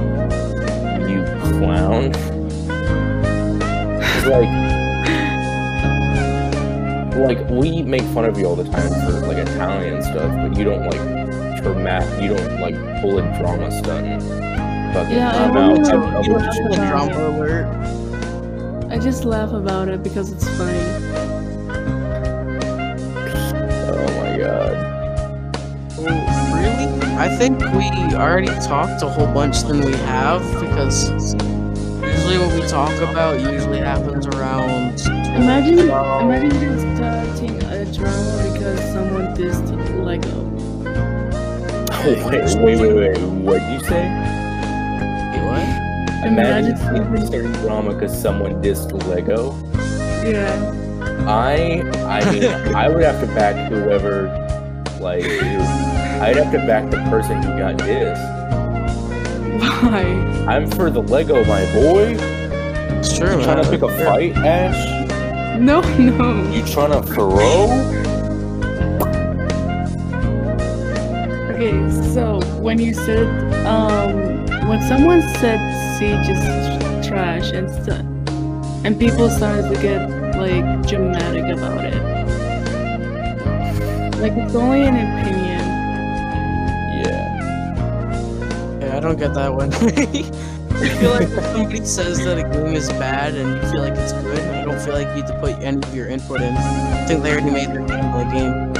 [1.08, 1.24] you
[1.58, 2.12] clown.
[4.20, 4.50] Like,
[7.16, 10.64] like we make fun of you all the time for like Italian stuff, but you
[10.64, 11.19] don't like
[11.62, 14.22] dramatic, you don't like pull a drama stunt.
[14.94, 17.66] Fucking Yeah, I come wouldn't out know and you publish have to- drama alert.
[18.90, 20.78] I just laugh about it because it's funny.
[23.92, 24.74] Oh my god.
[25.98, 26.02] Oh,
[26.54, 27.16] really?
[27.16, 31.10] I think we already talked a whole bunch than we have because
[32.02, 35.00] usually what we talk about usually happens around.
[35.36, 39.99] Imagine, Well- imagine just uh, starting a drama because someone dissed Lego.
[42.04, 43.18] Wait, wait, wait, wait.
[43.18, 44.08] What'd you say?
[45.32, 46.26] Wait, what?
[46.26, 49.52] Imagine Imagine- starting drama because someone dissed Lego.
[50.24, 50.76] Yeah.
[51.26, 54.24] I, I mean, I would have to back whoever,
[55.00, 58.36] like, I'd have to back the person who got dissed.
[59.82, 60.02] Why?
[60.48, 62.16] I'm for the Lego, my boy.
[63.02, 63.28] Sure.
[63.28, 63.38] true.
[63.38, 65.58] You trying to pick a fight, Ash?
[65.58, 66.50] No, no.
[66.50, 67.66] You trying to throw?
[72.70, 73.26] When you said,
[73.66, 75.58] um, when someone said
[75.98, 76.38] Siege is
[77.04, 78.06] trash and stuff,
[78.84, 82.00] and people started to get like dramatic about it,
[84.20, 85.66] like it's only an opinion.
[87.02, 87.26] Yeah.
[88.82, 89.72] Yeah, I don't get that one.
[89.74, 93.94] I feel like if somebody says that a game is bad and you feel like
[93.96, 96.54] it's good, I don't feel like you need to put any of your input in.
[96.54, 98.70] I think they already made their game the game.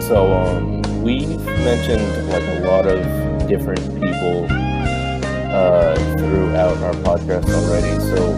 [0.00, 0.75] So, um,
[1.06, 2.98] we've mentioned like a lot of
[3.48, 4.46] different people
[5.54, 7.94] uh, throughout our podcast already.
[8.10, 8.34] So,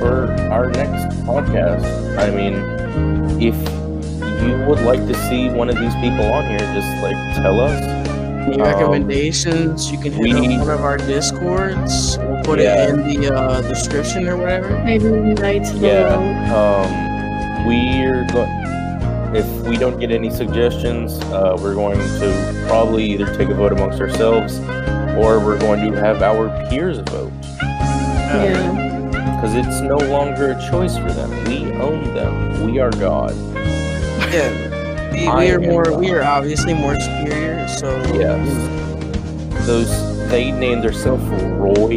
[0.00, 1.84] for our next podcast,
[2.18, 2.54] I mean,
[3.40, 3.54] if
[4.42, 7.80] you would like to see one of these people on here, just like tell us.
[8.48, 9.92] Any Um, recommendations?
[9.92, 12.18] You can hit we- up one of our discords.
[12.18, 12.84] We'll put Yeah.
[12.84, 14.70] it in the uh, description or whatever.
[14.84, 16.16] Maybe nights Yeah.
[16.16, 16.82] below.
[16.82, 18.57] Um, we're going.
[19.34, 23.72] If we don't get any suggestions, uh, we're going to probably either take a vote
[23.72, 24.58] amongst ourselves,
[25.18, 27.32] or we're going to have our peers vote.
[28.30, 28.72] Yeah.
[29.12, 31.30] because it's no longer a choice for them.
[31.44, 32.64] We own them.
[32.64, 33.34] We are God.
[34.32, 35.12] Yeah.
[35.12, 35.84] We, we are more.
[35.84, 36.00] God.
[36.00, 37.66] We are obviously more superior.
[37.68, 39.66] So Yes.
[39.66, 39.88] Those
[40.28, 41.96] they named themselves Roy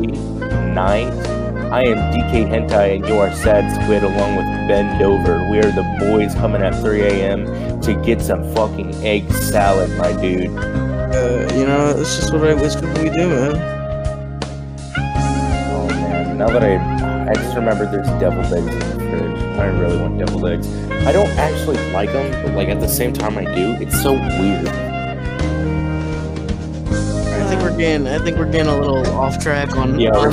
[0.73, 1.30] Knight.
[1.71, 5.49] I am DK Hentai, and you are Sad Squid along with Ben Dover.
[5.49, 7.79] We are the boys coming at 3 a.m.
[7.79, 10.49] to get some fucking egg salad, my dude.
[10.49, 13.55] Uh, you know, it's just what I wish we do, man.
[15.71, 19.41] Oh man, now that I, I just remember there's deviled eggs in the fridge.
[19.57, 20.67] I really want deviled eggs.
[21.07, 23.77] I don't actually like them, but like at the same time I do.
[23.79, 24.90] It's so weird.
[27.81, 29.99] I think we're getting, I think we're getting a little off track on.
[29.99, 30.29] Yeah, we're,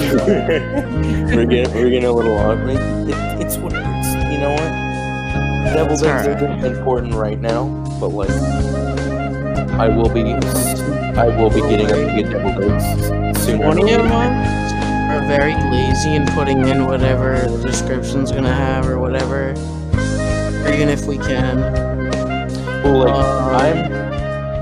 [1.35, 2.59] we're getting we're getting a little off.
[2.59, 2.77] It,
[3.09, 4.15] it, it's what it's.
[4.31, 4.89] You know what?
[5.79, 6.27] Eggs alright.
[6.27, 7.65] isn't important right now,
[8.01, 8.29] but like
[9.79, 10.35] I will be
[11.17, 13.67] I will be getting up to get deviled eggs sooner.
[13.67, 18.99] One of you are very lazy in putting in whatever the description's gonna have or
[18.99, 19.53] whatever,
[20.71, 21.57] even if we can.
[22.83, 23.98] Well, like Um, I'm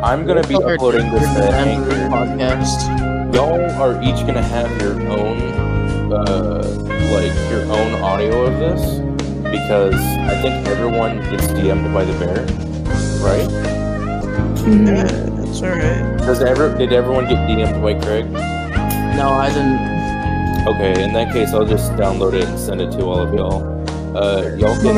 [0.07, 2.17] I'm gonna be uploading this or to the end of the Anchor.
[2.17, 3.35] podcast.
[3.35, 6.63] Y'all are each gonna have your own, uh,
[7.13, 9.01] like your own audio of this
[9.51, 12.43] because I think everyone gets DM'd by the bear,
[13.21, 13.49] right?
[14.63, 14.87] Mhm.
[14.87, 16.19] Yeah, it's alright.
[16.19, 18.31] Does ever did everyone get DM'd by Craig?
[19.17, 20.67] No, I didn't.
[20.69, 23.63] Okay, in that case, I'll just download it and send it to all of y'all.
[24.17, 24.95] Uh, y'all can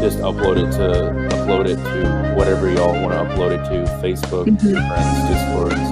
[0.00, 4.46] just upload it to upload it to whatever y'all want to upload it to Facebook,
[4.46, 4.70] Mhm.
[4.70, 5.90] your friends, Discords.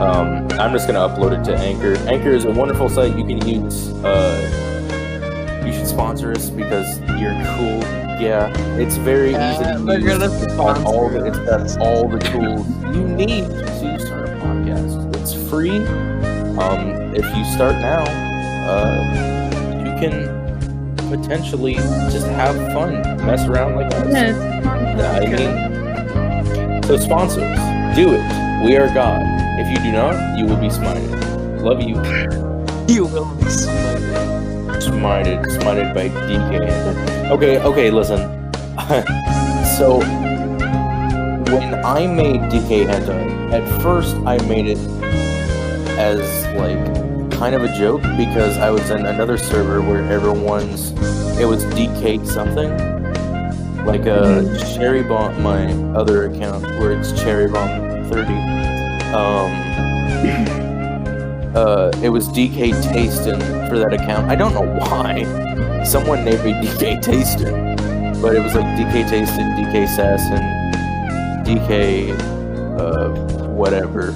[0.00, 1.96] Um, I'm just gonna upload it to Anchor.
[2.08, 3.92] Anchor is a wonderful site you can use.
[4.02, 7.80] Uh, you should sponsor us because you're cool.
[8.18, 10.18] Yeah, it's very easy to they're use.
[10.18, 14.32] gonna It's got all the, it's got all the tools you need to start a
[14.42, 15.16] podcast.
[15.16, 15.84] It's free.
[16.58, 18.04] Um, if you start now,
[18.68, 20.39] uh, you can
[21.10, 24.06] potentially just have fun, mess around like us.
[24.12, 24.60] Yeah.
[24.96, 27.58] Yeah, I mean, so sponsors,
[27.96, 28.64] do it.
[28.64, 29.20] We are God.
[29.58, 31.62] If you do not, you will be smited.
[31.62, 31.96] Love you.
[32.92, 34.04] You will be somebody.
[34.80, 37.30] Smited, smited by DK.
[37.30, 38.18] Okay, okay, listen.
[39.76, 39.98] so,
[41.52, 44.78] when I made DK Hentai, at first I made it
[45.98, 46.20] as
[46.56, 46.99] like
[47.40, 50.90] kind of a joke because I was in another server where everyone's
[51.40, 52.68] it was DK something.
[53.86, 58.34] Like a Cherry Bomb, my other account where it's Cherry Bomb 30.
[59.14, 59.50] Um,
[61.56, 64.30] uh, it was DK Tastin for that account.
[64.30, 65.24] I don't know why.
[65.82, 70.44] Someone named me DK Tastin, but it was like DK Tastin, DK Sassin,
[71.46, 72.10] DK,
[72.78, 74.14] uh, whatever.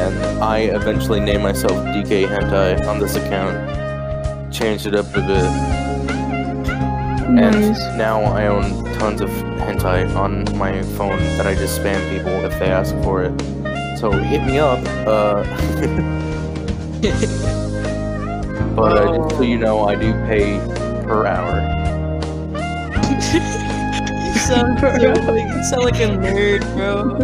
[0.00, 3.68] And I eventually named myself DK Hentai on this account.
[4.50, 5.44] Changed it up a bit.
[7.30, 7.82] Nice.
[7.82, 12.32] And now I own tons of hentai on my phone that I just spam people
[12.44, 13.38] if they ask for it.
[13.98, 14.78] So hit me up.
[15.06, 15.44] Uh,
[18.74, 20.58] but uh, just so you know, I do pay
[21.04, 21.60] per hour.
[23.22, 23.40] you
[24.40, 27.18] sound so like you sound like a nerd, bro.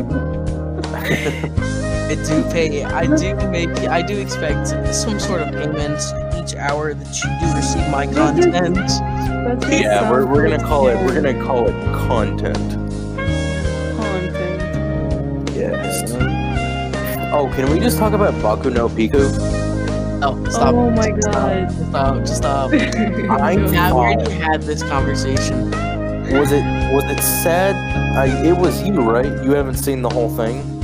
[2.09, 2.85] I do pay.
[2.85, 3.71] I do make.
[3.89, 6.01] I do expect some sort of payment
[6.37, 8.77] each hour that you do receive my content.
[9.47, 10.97] That's Yeah, we're, we're gonna call it.
[11.05, 11.75] We're gonna call it
[12.07, 12.57] content.
[13.97, 15.51] content.
[15.57, 16.13] Yes.
[17.33, 19.19] Oh, can we just talk about Boku no Pico?
[20.23, 20.75] Oh, stop!
[20.75, 21.33] Oh my Stop!
[21.33, 21.71] god.
[21.73, 22.27] Stop!
[22.27, 22.71] Stop!
[22.73, 25.71] I Yeah, we already had this conversation.
[26.33, 26.65] Was it
[26.95, 27.75] was it sad?
[28.17, 29.27] I, it was you, right?
[29.45, 30.76] You haven't seen the whole thing.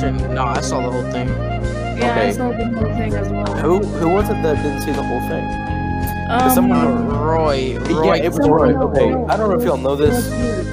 [0.00, 0.28] What's your?
[0.30, 1.28] No, I saw the whole thing.
[1.98, 3.54] Yeah, I saw the whole thing as well.
[3.58, 5.44] Who who was it that didn't see the whole thing?
[6.30, 7.76] Um, someone- Roy.
[7.78, 8.04] Roy.
[8.06, 8.88] yeah, it was someone- Roy.
[8.90, 10.30] Okay, I don't know if y'all know this.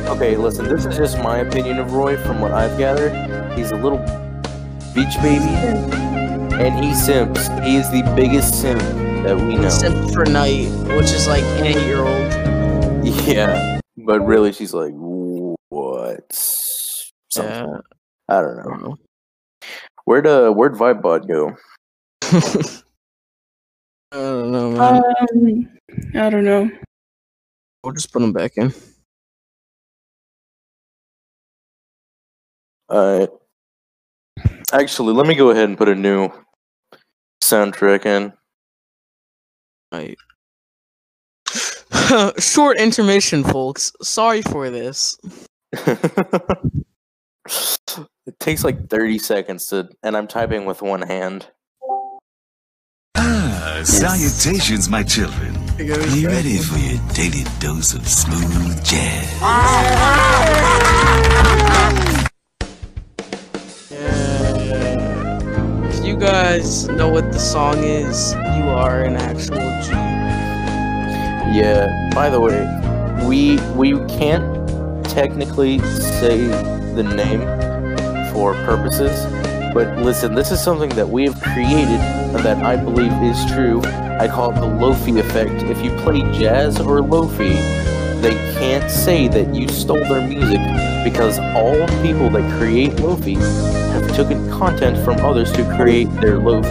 [0.07, 3.11] Okay, listen, this is just my opinion of Roy from what I've gathered.
[3.57, 3.97] He's a little
[4.93, 5.43] beach baby,
[6.55, 7.47] and he simps.
[7.65, 8.79] He is the biggest simp
[9.23, 9.67] that we know.
[9.67, 13.05] Simp for night, which is like an eight-year-old.
[13.27, 16.31] Yeah, but really, she's like, what?
[16.31, 17.67] Something.
[17.67, 17.77] Yeah.
[18.29, 18.97] I don't know.
[20.07, 21.57] Where'd uh, where'd Vibebot go?
[24.13, 25.03] I don't know, man.
[25.19, 25.69] Um,
[26.15, 26.71] I don't know.
[27.83, 28.73] we'll just put him back in.
[32.89, 33.27] Alright.
[34.71, 36.29] actually, let me go ahead and put a new
[37.43, 38.31] soundtrack in.
[39.91, 40.17] Right.
[42.41, 43.91] Short intermission, folks.
[44.01, 45.17] Sorry for this.
[48.27, 51.47] it takes like 30 seconds to, and I'm typing with one hand.
[53.15, 55.55] Ah, salutations, my children.
[55.79, 59.41] Are you ready for your daily dose of smooth jazz?
[63.89, 65.89] Yeah.
[65.89, 69.91] If you guys guys know what the song is, you are an actual G.
[71.57, 72.09] Yeah.
[72.13, 72.65] By the way,
[73.25, 74.67] we we can't
[75.05, 75.79] technically
[76.19, 76.47] say
[76.95, 77.41] the name
[78.37, 79.25] for purposes,
[79.73, 83.81] but listen, this is something that we have created and that I believe is true.
[84.19, 85.63] I call it the Lofi effect.
[85.63, 87.55] If you play jazz or Lofi,
[88.21, 90.59] they can't say that you stole their music
[91.03, 93.37] because all people that create Lofi
[93.93, 96.67] have taken content from others to create their Lofi.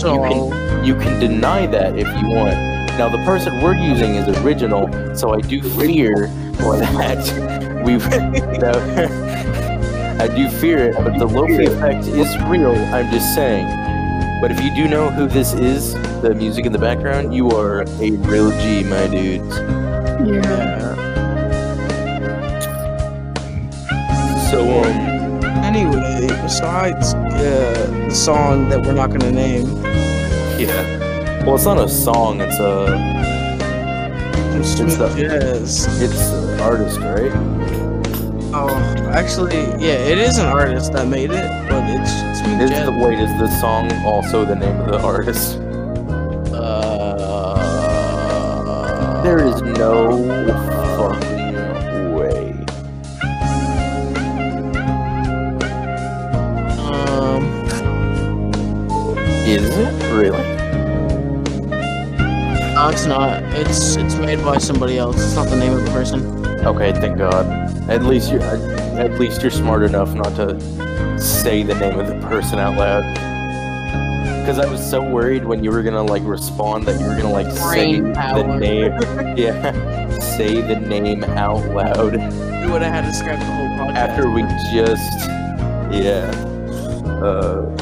[0.00, 2.56] So, You can deny that if you want.
[2.98, 6.26] Now, the person we're using is original, so I do fear
[6.58, 9.75] for that we've.
[10.18, 12.74] I do fear it, but the Lofi effect is real.
[12.94, 13.66] I'm just saying.
[14.40, 15.92] But if you do know who this is,
[16.22, 19.56] the music in the background, you are a real G, my dudes.
[20.26, 20.94] Yeah.
[24.50, 29.66] So, um, anyway, besides uh, the song that we're not gonna name,
[30.58, 31.44] yeah.
[31.44, 32.40] Well, it's not a song.
[32.40, 32.86] It's a.
[34.58, 35.86] it's Smooth the- Jazz.
[36.02, 37.32] It's an artist, right?
[38.58, 38.68] Oh,
[39.12, 43.18] actually, yeah, it is an artist that made it, but it's Smooth Is the wait?
[43.18, 45.58] Is the song also the name of the artist?
[46.54, 47.62] Uh,
[49.22, 50.16] There is no
[50.96, 52.54] fucking way.
[56.80, 57.44] Um,
[59.46, 60.56] Is it really?
[62.74, 63.42] no, it's not.
[63.54, 65.16] It's it's made by somebody else.
[65.16, 66.46] It's not the name of the person.
[66.66, 67.65] Okay, thank God.
[67.88, 70.58] At least you're at least you're smart enough not to
[71.18, 73.04] say the name of the person out loud.
[74.40, 77.32] Because I was so worried when you were gonna like respond that you were gonna
[77.32, 79.36] like say Brain the name.
[79.36, 83.96] Yeah, say the name out loud We would have had to scrap the whole podcast.
[83.96, 85.28] after we just
[85.92, 86.30] yeah.
[87.22, 87.72] Uh,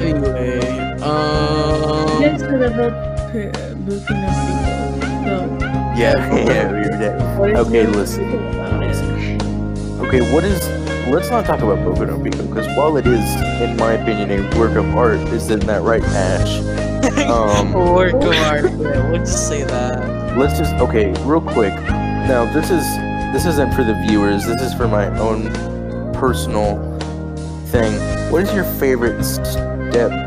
[0.00, 0.60] Anyway,
[0.98, 3.50] You um, guys said about p-
[3.84, 4.34] booking of
[5.00, 5.45] people.
[5.96, 7.56] So, yeah, yeah, we were dead.
[7.56, 8.24] Okay, your listen.
[8.24, 10.00] opinion?
[10.00, 10.60] Okay, what is?
[11.08, 13.24] Let's not talk about Boku no Pico because while it is,
[13.62, 16.62] in my opinion, a work of art, isn't that right, Ash?
[17.26, 18.64] Um, work of art.
[18.72, 20.36] Yeah, let's just say that.
[20.36, 21.74] let's just okay, real quick.
[21.74, 22.84] Now, this is
[23.32, 24.44] this isn't for the viewers.
[24.44, 25.50] This is for my own
[26.12, 26.76] personal
[27.66, 27.92] thing.
[28.30, 30.25] What is your favorite step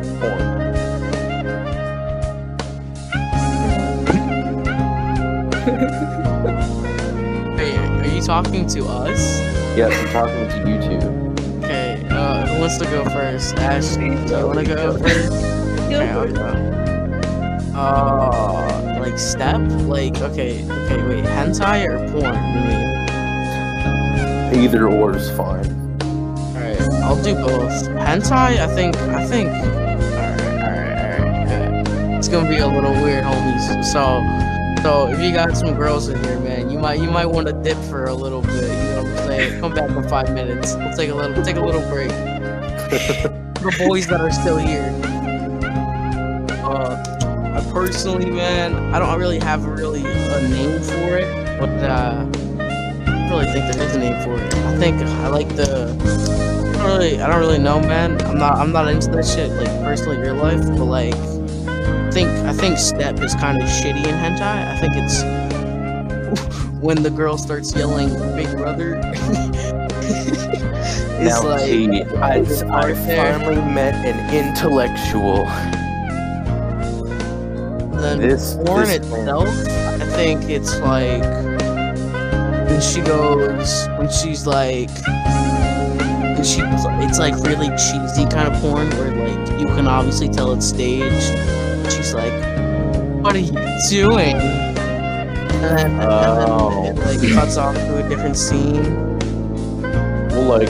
[8.29, 9.39] talking to us?
[9.75, 11.01] Yes, I'm talking to you two.
[11.65, 13.55] Okay, uh, who wants to go first?
[13.55, 14.11] Ash, do you
[14.45, 15.31] want to go first?
[15.85, 16.43] Okay, I'll go.
[17.75, 19.59] Uh, like step?
[19.87, 22.35] Like, okay, okay, wait, hentai or porn?
[24.53, 24.63] Mean?
[24.63, 25.65] Either or is fine.
[26.53, 27.87] Alright, I'll do both.
[27.97, 29.49] Hentai, I think, I think.
[29.49, 31.47] Alright, alright, alright.
[31.49, 32.19] alright.
[32.19, 33.83] It's gonna be a little weird, homies.
[33.85, 34.21] So,
[34.83, 37.53] so if you got some girls in here, man, you might, you might want to
[37.53, 38.63] dip for a little bit.
[38.63, 39.59] You know what I'm saying?
[39.59, 40.75] Come back in five minutes.
[40.75, 42.09] We'll take a little, take a little break.
[42.89, 44.89] the boys that are still here.
[46.63, 46.95] Uh,
[47.55, 52.25] I personally, man, I don't really have really a name for it, but uh,
[52.59, 54.53] I really think there is a name for it.
[54.53, 55.89] I think I like the.
[56.79, 58.21] I don't really, I don't really know, man.
[58.21, 61.13] I'm not, I'm not into that shit, like personally, real life, but like,
[62.11, 64.67] think, I think step is kind of shitty in hentai.
[64.67, 65.23] I think it's
[66.81, 68.99] when the girl starts yelling "Big Brother."
[70.01, 75.45] it's now, like see, I, I finally met an intellectual.
[77.99, 81.23] then This- porn this- itself, I think it's like
[82.69, 84.89] when she goes when she's like
[86.45, 86.61] she
[87.03, 91.33] it's like really cheesy kind of porn where like you can obviously tell it's staged.
[91.89, 92.33] She's like,
[93.23, 93.53] "What are you
[93.89, 96.83] doing?" And then, and Oh.
[96.83, 99.17] then it like cuts off to a different scene.
[100.31, 100.69] Well, like,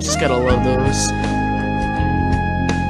[0.00, 1.10] Just gotta love those.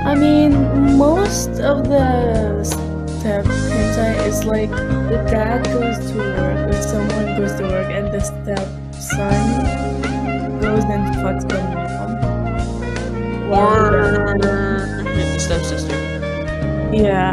[0.05, 6.83] I mean, most of the step hentai is like the dad goes to work or
[6.83, 8.67] someone goes to work and the step
[8.99, 9.63] son
[10.61, 12.11] goes and fucks the mom.
[13.51, 16.02] While Or the stepsister.
[16.93, 17.33] Yeah.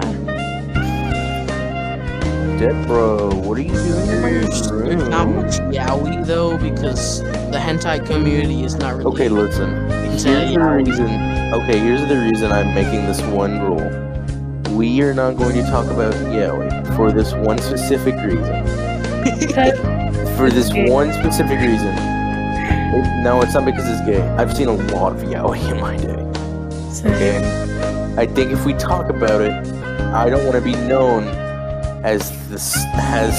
[2.60, 4.70] Dead bro, what are you doing in my There's
[5.10, 5.36] not room?
[5.38, 9.90] much yaoi though because the hentai community is not really Okay, listen.
[9.90, 11.06] Here's the reason.
[11.54, 14.76] Okay, here's the reason I'm making this one rule.
[14.76, 18.66] We are not going to talk about yaoi for this one specific reason.
[20.40, 20.90] For this Okay.
[20.90, 21.94] one specific reason.
[21.98, 24.22] It- no, it's not because it's gay.
[24.38, 26.24] I've seen a lot of yaoi in my day.
[26.94, 27.69] Same.
[28.20, 29.54] I think if we talk about it,
[30.14, 31.24] I don't want to be known
[32.04, 33.34] as this as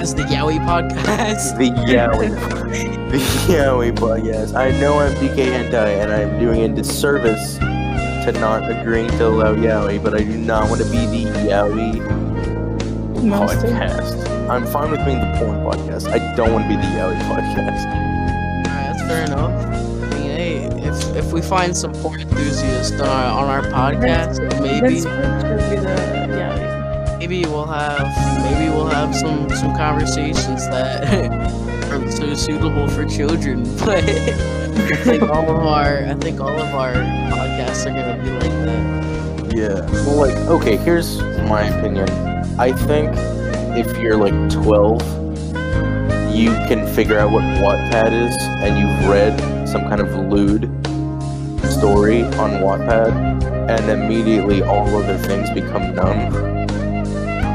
[0.00, 1.56] This the yaoi podcast.
[1.58, 2.30] the yaoi,
[3.12, 3.18] the
[3.52, 4.54] yaoi podcast.
[4.56, 9.54] I know I'm DK hentai and I'm doing a disservice to not agreeing to allow
[9.54, 11.90] yaoi, but I do not want to be the yaoi
[13.22, 13.68] Monster.
[13.68, 14.48] podcast.
[14.50, 16.10] I'm fine with being the porn podcast.
[16.10, 17.86] I don't want to be the yaoi podcast.
[17.86, 19.49] Alright, that's fair enough.
[21.30, 24.40] I mean, hey, if if we find some porn enthusiasts on our, on our podcast,
[24.60, 27.16] maybe That's the yeah.
[27.18, 28.08] maybe we'll have
[28.42, 31.04] maybe we'll have some some conversations that
[31.92, 33.64] are so suitable for children.
[33.78, 38.30] But I think all of our I think all of our podcasts are gonna be
[38.30, 39.56] like that.
[39.56, 39.86] Yeah.
[40.06, 41.18] Well, like, okay, here's
[41.48, 42.08] my opinion.
[42.58, 43.10] I think
[43.76, 45.02] if you're like 12,
[46.34, 50.68] you can figure out what Wattpad is, and you've read some kind of lewd
[51.84, 53.10] story on Wattpad,
[53.70, 56.36] and immediately all other things become numb.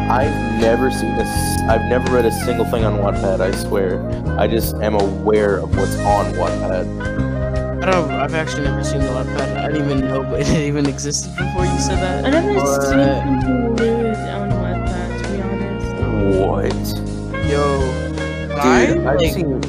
[0.10, 1.30] I've never seen this.
[1.70, 3.40] I've never read a single thing on Wattpad.
[3.40, 4.02] I swear.
[4.40, 7.84] I just am aware of what's on Wattpad.
[7.84, 8.12] I don't.
[8.12, 9.58] I've actually never seen the Wattpad.
[9.64, 12.26] I didn't even know it even existed before you said that.
[12.26, 16.40] I never But- seen people lose on Wattpad, to be honest.
[16.40, 17.46] What?
[17.46, 17.80] Yo,
[18.48, 19.62] Dude, I I've like, seen.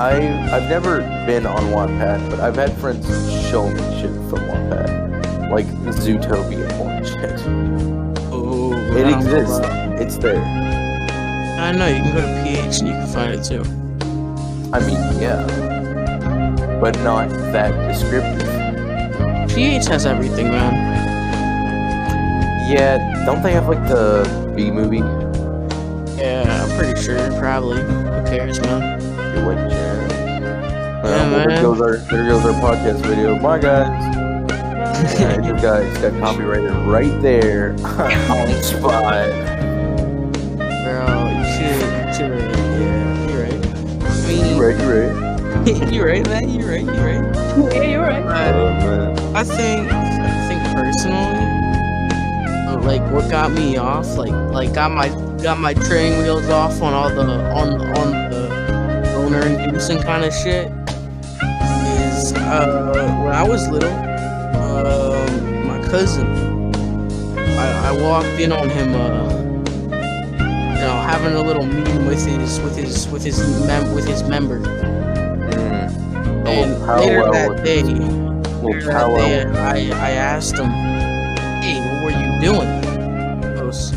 [0.00, 0.16] I
[0.50, 3.06] I've never been on Wattpad, but I've had friends
[3.50, 7.38] show me shit from Wattpad, like Zootopia porn shit.
[8.32, 9.60] oh, It exists.
[10.00, 10.42] It's there.
[11.60, 13.62] I know you can go to PH and you can find it too.
[14.72, 15.44] I mean, yeah,
[16.80, 18.48] but not that descriptive.
[19.50, 20.72] PH has everything, man.
[22.72, 24.24] Yeah, don't they have like the
[24.56, 24.98] B movie?
[26.16, 27.18] Yeah, I'm pretty sure.
[27.38, 27.82] Probably.
[27.82, 29.00] Who cares, man?
[29.36, 29.69] Your white jazz.
[31.10, 33.38] Yeah, Uh, well, there goes our there goes our podcast video.
[33.40, 34.16] Bye guys.
[35.18, 39.28] Yeah, it just got, it got copyrighted right there on the spot.
[40.84, 41.80] Bro, you should.
[41.90, 42.36] You should.
[42.80, 43.60] Yeah, you're right.
[44.04, 45.12] I mean, You right, you right.
[45.92, 46.48] you're right, man.
[46.48, 46.84] You're right.
[46.84, 47.74] You're right.
[47.74, 48.22] yeah, you're right.
[48.24, 49.36] But Oh man.
[49.36, 51.44] I think I think personally,
[52.68, 55.08] uh, like what got me off, like like got my
[55.42, 60.32] got my training wheels off on all the on on the owner inducing kind of
[60.34, 60.79] shit is
[62.50, 62.92] uh
[63.24, 66.26] when I was little, um my cousin,
[67.38, 69.28] I, I walked in on him uh
[70.74, 74.22] you know having a little meeting with his with his with his mem- with his
[74.24, 74.60] member
[75.50, 76.46] Mm.
[76.48, 77.82] and Oh, later well that day.
[77.82, 79.44] Later that day.
[79.58, 80.70] I, I asked him,
[81.62, 82.70] hey, what were you doing?
[83.42, 83.92] He goes,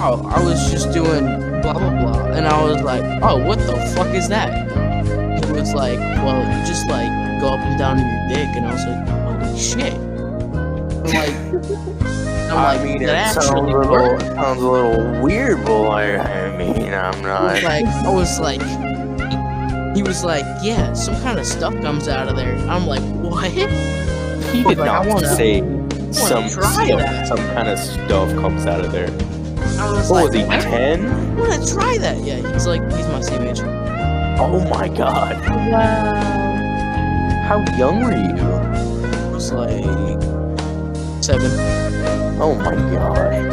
[0.00, 1.24] oh, I was just doing
[1.62, 2.24] blah, blah, blah.
[2.32, 4.68] And I was like, oh, what the fuck is that?
[5.44, 7.10] He was like, well, you just like
[7.40, 8.48] go up and down in your dick.
[8.56, 9.94] And I was like, holy shit.
[9.94, 11.34] I'm like,
[12.50, 14.22] I'm I like, mean, that it sounds a little, worked.
[14.22, 17.62] it sounds a little weird, but I, I mean, I'm not.
[17.62, 18.62] like, I was like,
[19.96, 22.56] he was like, yeah, some kind of stuff comes out of there.
[22.68, 23.50] I'm like, what?
[24.48, 25.60] He did like, not wanna- say
[26.10, 27.26] some try stuff, that.
[27.28, 29.08] some kind of stuff comes out of there.
[29.78, 31.06] I was What like, was he, 10?
[31.06, 32.16] I want to try that.
[32.24, 33.60] Yeah, he's like, he's my same age.
[34.40, 35.36] Oh my god.
[35.50, 36.37] Wow.
[37.48, 38.36] How young were you?
[38.42, 39.82] I was like
[41.24, 41.50] seven.
[42.38, 43.50] Oh my god.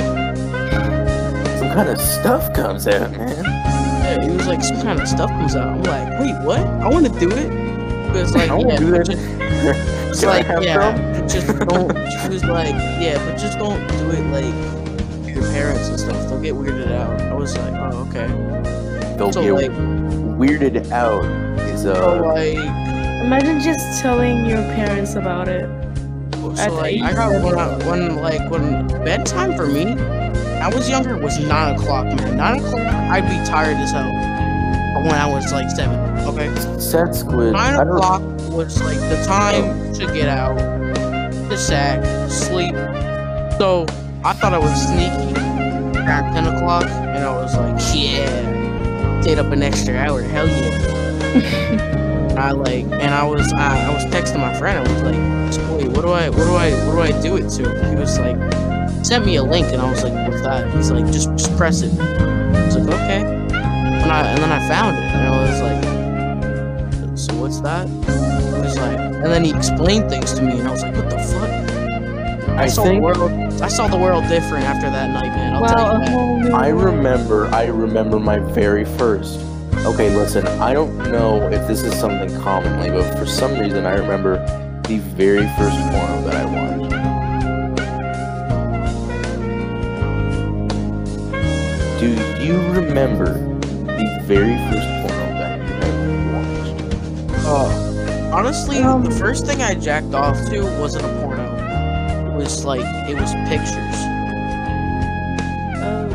[1.58, 3.46] Some kind of stuff comes out, man.
[3.46, 5.70] Yeah, he was like, some kind of stuff comes out.
[5.70, 6.60] I'm like, wait, what?
[6.60, 7.50] I want to do it.
[8.14, 9.16] He was like, I wanna yeah, do but that.
[9.16, 9.24] just,
[10.10, 11.96] it's like, yeah, just don't.
[12.12, 16.30] She was like, yeah, but just don't do it like your parents and stuff.
[16.30, 17.22] They'll get weirded out.
[17.22, 18.28] I was like, oh, okay.
[19.16, 21.24] They'll So get like, weirded out.
[21.62, 22.95] Is so uh, like,
[23.26, 25.68] Imagine just telling your parents about it.
[26.32, 27.44] So like, I age got seven.
[27.44, 29.94] when, I, when like when bedtime for me,
[30.62, 32.38] I was younger was nine o'clock, man.
[32.38, 34.12] Nine o'clock, I'd be tired as hell.
[35.02, 35.98] When I was like seven,
[36.28, 36.54] okay.
[36.80, 37.54] Set Squid.
[37.54, 38.22] Nine o'clock
[38.52, 40.60] was like the time to get out,
[41.50, 42.76] to sack, sleep.
[43.58, 43.88] So
[44.24, 45.34] I thought I was sneaky
[45.98, 52.02] around ten o'clock, and I was like, yeah, stayed up an extra hour, hell yeah.
[52.46, 54.78] I like, and I was, I, I was texting my friend.
[54.78, 55.16] I was like,
[55.80, 58.20] "Wait, what do I, what do I, what do I do it to?" He was
[58.20, 58.38] like,
[59.04, 61.82] "Sent me a link," and I was like, "What's that?" He's like, "Just, just press
[61.82, 65.60] it." I was like, "Okay," and I, and then I found it, and I was
[67.10, 70.68] like, "So what's that?" He was like, and then he explained things to me, and
[70.68, 71.50] I was like, "What the fuck?"
[72.60, 73.32] I, I saw think- the world.
[73.64, 75.56] I saw the world different after that night, man.
[75.56, 76.54] I'll tell you a that.
[76.54, 77.48] I remember.
[77.48, 79.40] I remember my very first
[79.86, 83.94] Okay, listen, I don't know if this is something commonly, but for some reason I
[83.94, 84.38] remember
[84.88, 86.92] the very first porno that I watched.
[92.00, 92.08] Do
[92.44, 93.34] you remember
[93.86, 96.76] the very first porno that you ever watched?
[97.46, 97.70] Oh,
[98.34, 101.44] honestly, Um, the first thing I jacked off to wasn't a porno.
[102.32, 103.98] It was like it was pictures.
[105.82, 106.08] Oh.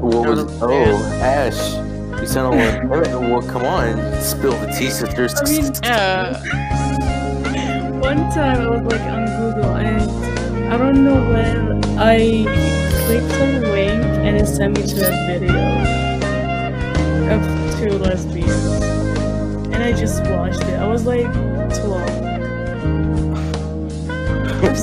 [0.00, 0.38] What was?
[0.62, 1.05] Oh,
[1.50, 1.52] Man.
[1.52, 3.42] Ash, you sound like well.
[3.42, 5.34] Come on, spill the tea, sisters.
[5.36, 6.40] I mean, Yeah.
[8.00, 10.10] One time I was like on Google and
[10.72, 12.44] I don't know when I
[13.06, 15.60] clicked on the link and it sent me to a video
[17.32, 17.40] of
[17.78, 18.82] two lesbians.
[19.72, 20.78] And I just watched it.
[20.78, 22.26] I was like 12.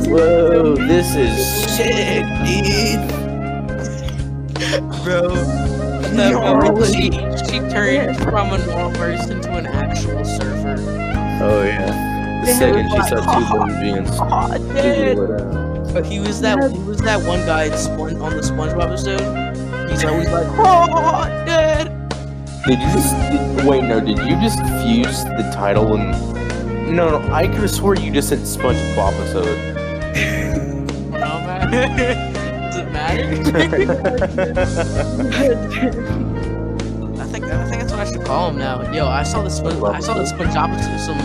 [0.07, 1.35] Whoa, this is
[1.75, 3.09] sick, dude.
[5.03, 5.35] Bro,
[6.15, 7.11] the moment she,
[7.51, 10.75] she turned from a normal person to an actual surfer.
[11.41, 12.41] Oh yeah.
[12.41, 14.09] The They second she have, saw like, two lesbians.
[14.13, 15.93] Oh, Google dude.
[15.93, 16.69] But he was that Yeah.
[16.69, 19.21] he was that one guy at Spon- on the SpongeBob episode.
[19.89, 21.91] He's always like, oh, dude.
[22.65, 23.83] Did you just did, wait?
[23.83, 26.11] No, did you just fuse the title and?
[26.95, 29.69] No, no, I could have swore you just said SpongeBob episode.
[31.13, 32.29] No man.
[33.17, 33.53] Does it
[33.87, 34.25] matter?
[37.21, 38.91] I think I think that's what I should call him now.
[38.91, 41.17] Yo, I saw the Spon- I saw the SpongeBob episode, some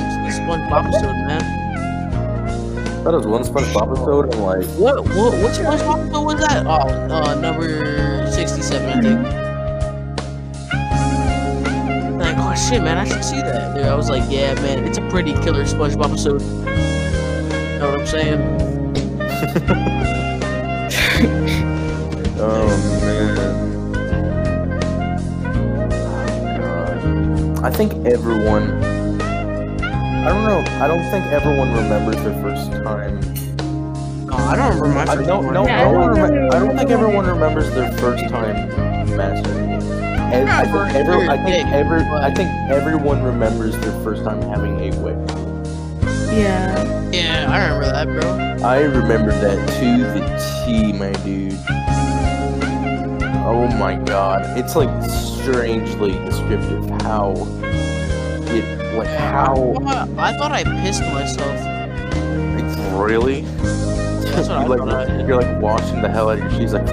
[0.46, 1.42] SpongeBob episode, man.
[3.04, 4.34] that was one SpongeBob episode.
[4.34, 6.66] and like, What what which SpongeBob episode was that?
[6.66, 6.70] Oh,
[7.12, 9.20] uh, number sixty-seven, I think.
[12.20, 13.74] Like, oh shit, man, I should see that.
[13.76, 16.42] Dude, I was like, yeah, man, it's a pretty killer SpongeBob episode.
[16.42, 18.40] You Know what I'm saying?
[22.40, 22.68] oh
[23.02, 23.38] man.
[25.44, 27.64] Oh, God.
[27.64, 28.82] I think everyone.
[29.22, 30.60] I don't know.
[30.82, 33.18] I don't think everyone remembers their first time.
[34.30, 35.52] Oh, I don't remember my I first don't.
[35.54, 38.28] No, Yeah, I no one don't remem- really I don't think everyone remembers their first
[38.28, 38.68] time
[39.08, 39.78] masturbating.
[40.30, 44.42] Ev- I Remember think, every, I think every, I think everyone remembers their first time
[44.42, 45.16] having a wick.
[46.30, 46.84] Yeah.
[47.10, 48.06] Yeah, I remember that,
[48.60, 48.68] bro.
[48.68, 50.20] I remember that to the
[50.66, 51.52] T, my dude.
[53.60, 57.32] Oh my god, it's like strangely descriptive how
[58.50, 61.60] it, like how, I thought- I thought I pissed myself.
[62.54, 63.40] like really.
[63.42, 66.50] That's what I you thought I like, you're like washing the hell out of your
[66.52, 66.86] shoes, like.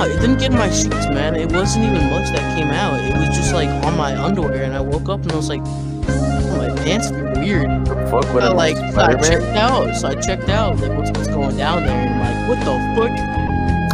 [0.00, 1.36] Uh, It didn't get in my sheets, man.
[1.36, 2.98] It wasn't even much that came out.
[3.04, 5.60] It was just like on my underwear, and I woke up and I was like,
[5.62, 7.86] oh, my pants feel weird.
[8.10, 9.94] Fuck what I, like, so I checked out.
[9.94, 11.90] So I checked out, like, what's, what's going down there.
[11.94, 13.41] And I'm like, what the fuck?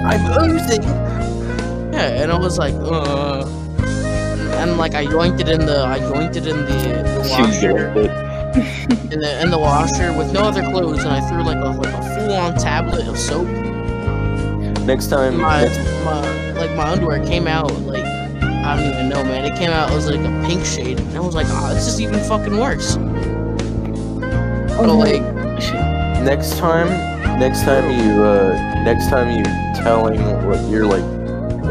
[0.05, 0.83] I'm oozing.
[1.93, 3.47] Yeah, and I was like, uh.
[4.59, 7.89] And like, I yoinked it in the, I yoinked it in the, the washer,
[9.13, 11.95] in the, in the washer with no other clothes, and I threw like a, like
[11.95, 13.47] a full-on tablet of soap.
[14.85, 18.05] Next time, my, next, my like my underwear came out like
[18.69, 19.45] I don't even know, man.
[19.45, 21.87] It came out it was like a pink shade, and I was like, oh, this
[21.87, 22.97] is even fucking worse.
[24.77, 25.23] But like,
[26.23, 26.89] next time,
[27.39, 31.05] next time you, uh, next time you're telling what you're like,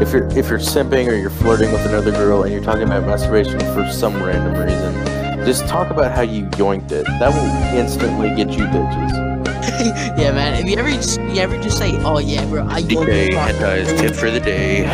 [0.00, 3.04] if you're if you're simping or you're flirting with another girl and you're talking about
[3.04, 7.04] masturbation for some random reason, just talk about how you yoinked it.
[7.04, 9.28] That will instantly get you bitches.
[10.18, 10.54] yeah, man.
[10.62, 13.34] If you ever just, you ever just say, oh yeah, bro, I yoinked DK it
[13.34, 14.84] fucking Hentai's tip for the day.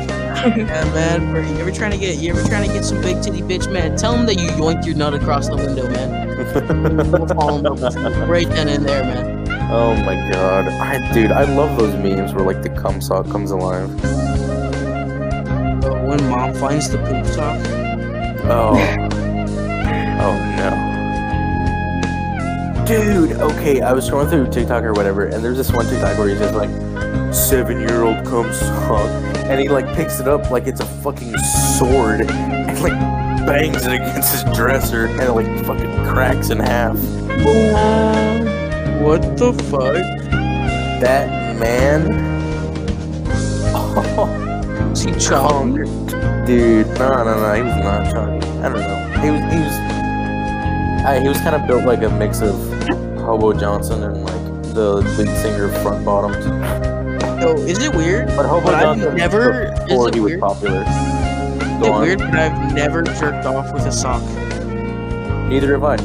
[0.40, 1.32] Yeah, man.
[1.32, 3.70] Bro, you ever trying to get you ever trying to get some big titty bitch,
[3.70, 3.94] man?
[3.98, 6.30] Tell them that you yoinked your nut across the window, man.
[7.10, 9.29] We'll fall in love with you right then and there, man.
[9.72, 13.50] Oh my god, I, dude, I love those memes where like the cum sock comes
[13.50, 13.90] alive.
[15.80, 17.58] But when mom finds the poop sock,
[18.52, 18.74] Oh.
[20.22, 20.70] oh no.
[22.86, 26.28] Dude, okay, I was scrolling through TikTok or whatever, and there's this one TikTok where
[26.28, 26.70] he's just like,
[27.32, 29.08] seven year old cum sock,
[29.46, 31.36] and he like picks it up like it's a fucking
[31.78, 32.98] sword, and like
[33.46, 36.96] bangs it against his dresser, and it like fucking cracks in half.
[37.44, 38.29] Wow.
[39.00, 39.94] What the fuck?
[41.00, 42.06] That man.
[43.74, 45.74] Oh, Is he chong?
[46.46, 48.46] dude, no, no, no, he was not chunky.
[48.58, 49.20] I don't know.
[49.22, 49.74] He was, he was,
[51.06, 52.54] I, he was kind of built like a mix of
[53.20, 56.44] Hobo Johnson and like the lead singer of Front Bottoms.
[57.42, 58.26] Yo, is it weird?
[58.28, 60.40] But Hobo But I've Johnson never- is before it he was weird?
[60.40, 60.82] popular.
[60.82, 60.88] Is
[61.80, 62.00] Go it on.
[62.02, 64.22] weird, but I've never jerked off with a sock.
[65.48, 65.96] Neither have I.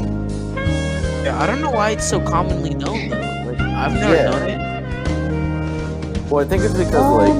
[1.36, 3.20] Yeah, I don't know why it's so commonly known though.
[3.20, 4.32] Like, I've never Yeah.
[4.32, 6.32] done it.
[6.32, 7.36] Well, I think it's because Um, like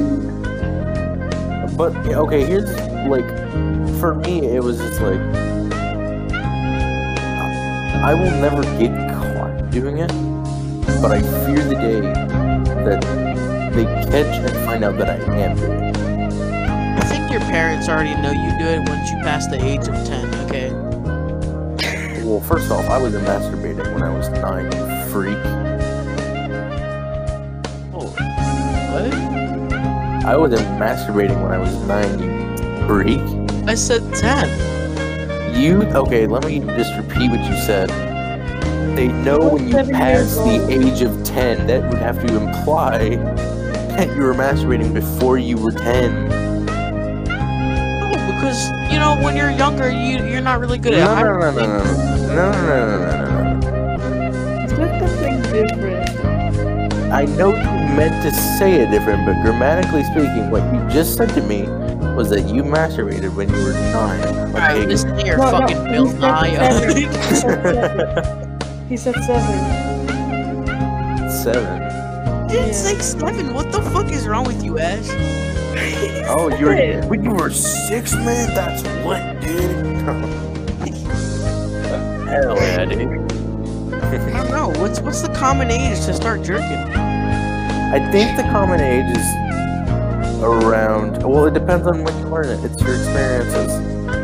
[1.78, 2.70] But okay, here's
[3.08, 3.28] like
[4.00, 5.20] for me, it was just like
[8.04, 10.12] I will never get caught doing it,
[11.02, 12.02] but I fear the day
[12.86, 13.02] that
[13.74, 15.98] they catch and find out that I am doing it.
[15.98, 19.96] I think your parents already know you do it once you pass the age of
[20.06, 20.25] 10, okay?
[22.26, 25.38] Well, first off, I wasn't masturbating when I was nine, you freak.
[27.94, 28.08] Oh.
[28.92, 29.14] What?
[30.26, 33.22] I wasn't masturbating when I was nine, you freak.
[33.70, 35.56] I said 10.
[35.56, 36.26] You okay?
[36.26, 37.90] Let me just repeat what you said.
[38.98, 41.68] They know when you pass the age of ten.
[41.68, 42.98] That would have to imply
[43.96, 46.28] that you were masturbating before you were ten.
[47.28, 51.52] No, because, you know, when you're younger, you, you're not really good at no, no,
[51.52, 52.05] no, no, no,
[52.36, 56.10] no, no, no, no, no, It's not something different.
[57.12, 61.30] I know you meant to say it different, but grammatically speaking, what you just said
[61.30, 61.64] to me
[62.16, 64.22] was that you masturbated when you were nine.
[64.54, 64.86] Alright, Okay.
[64.86, 66.56] listen here, No, no, fucking he Bill said Nye.
[67.34, 68.90] seven.
[68.90, 69.60] He said seven.
[71.30, 71.82] Seven.
[72.52, 73.54] It's like seven.
[73.54, 75.08] What the fuck is wrong with you, Ash?
[76.28, 77.10] Oh, you were Seven.
[77.10, 78.54] when you were six, man.
[78.56, 79.75] That's what, dude.
[82.36, 83.32] Hell yeah, dude.
[83.94, 84.74] I don't know.
[84.82, 86.66] What's what's the common age to start jerking?
[86.68, 91.24] I think the common age is around.
[91.24, 92.62] Well, it depends on when you learn it.
[92.66, 93.72] It's your experiences.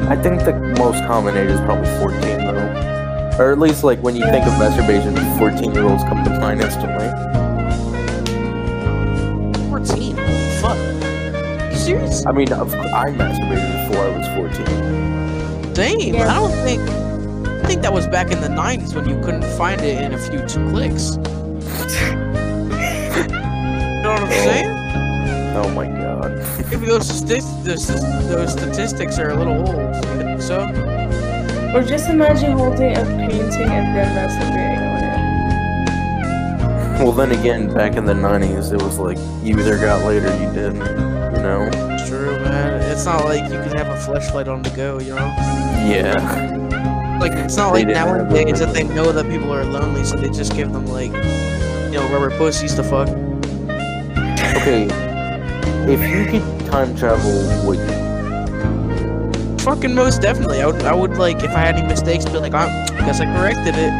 [0.09, 3.37] I think the most common age is probably 14, though.
[3.39, 6.59] Or at least, like, when you think of masturbation, 14 year olds come to mind
[6.59, 7.07] instantly.
[9.69, 10.17] Fourteen.
[10.17, 11.71] Holy fuck.
[11.71, 12.25] You serious?
[12.25, 15.73] I mean, of, I masturbated before I was 14.
[15.73, 16.13] Damn.
[16.13, 16.29] Yeah.
[16.29, 17.00] I don't think.
[17.71, 20.17] I think that was back in the '90s when you couldn't find it in a
[20.17, 21.15] few t- clicks.
[21.15, 21.21] you
[24.03, 24.67] know what I'm saying?
[25.55, 26.31] Oh my god.
[26.69, 27.87] Maybe those, stati- those,
[28.27, 29.95] those statistics are a little old.
[30.43, 30.65] So?
[31.73, 34.99] Or just imagine holding a painting and then masturbating on
[36.99, 37.01] it.
[37.01, 40.37] Well, then again, back in the 90s, it was like you either got laid or
[40.43, 40.75] you didn't.
[40.75, 41.69] You know?
[41.71, 42.81] It's true, man.
[42.91, 45.33] It's not like you can have a flashlight on the go, you know?
[45.87, 46.50] Yeah.
[47.21, 50.29] Like, it's not They like nowadays that they know that people are lonely, so they
[50.31, 53.07] just give them, like, you know, rubber pussies to fuck.
[54.57, 54.87] Okay.
[55.87, 57.31] If you could time travel,
[57.67, 59.57] would you?
[59.59, 60.61] Fucking most definitely.
[60.63, 62.67] I would, I would like, if I had any mistakes, be like, I
[63.05, 63.93] guess I corrected it.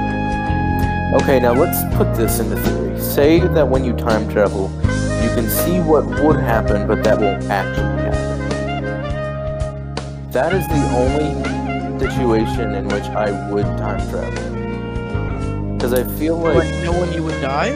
[1.22, 3.00] Okay, now let's put this into theory.
[3.00, 4.72] Say that when you time travel,
[5.22, 8.40] you can see what would happen, but that won't actually happen.
[10.32, 11.36] That is the only
[12.10, 15.76] situation in which I would time travel.
[15.76, 17.70] Because I feel Like, like, know when you would die?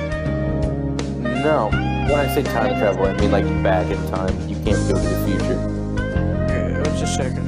[1.43, 1.69] no.
[2.05, 4.35] When I say time travel, I mean like back in time.
[4.47, 5.59] You can't go to the future.
[6.43, 7.45] Okay, I was just checking.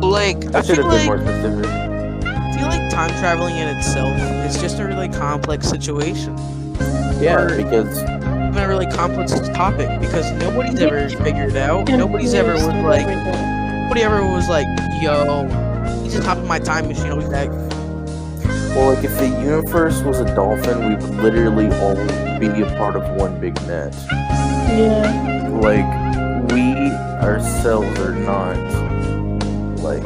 [0.00, 1.66] Like, I I should have been like, more specific.
[1.66, 4.14] I feel like time traveling in itself
[4.46, 6.36] is just a really complex situation.
[7.20, 11.88] Yeah, or- because Even a really complex topic because nobody's ever figured it out.
[11.88, 13.63] Nobody's ever was like, everything.
[13.94, 14.66] Nobody ever was like,
[15.00, 15.46] yo,
[16.02, 17.06] he's just top of my time machine.
[17.06, 17.48] I'll be back.
[18.74, 21.94] Well, like if the universe was a dolphin, we would literally all
[22.40, 23.94] be a part of one big net.
[24.68, 25.48] Yeah.
[25.62, 26.90] Like we
[27.24, 28.56] ourselves are not
[29.78, 30.02] like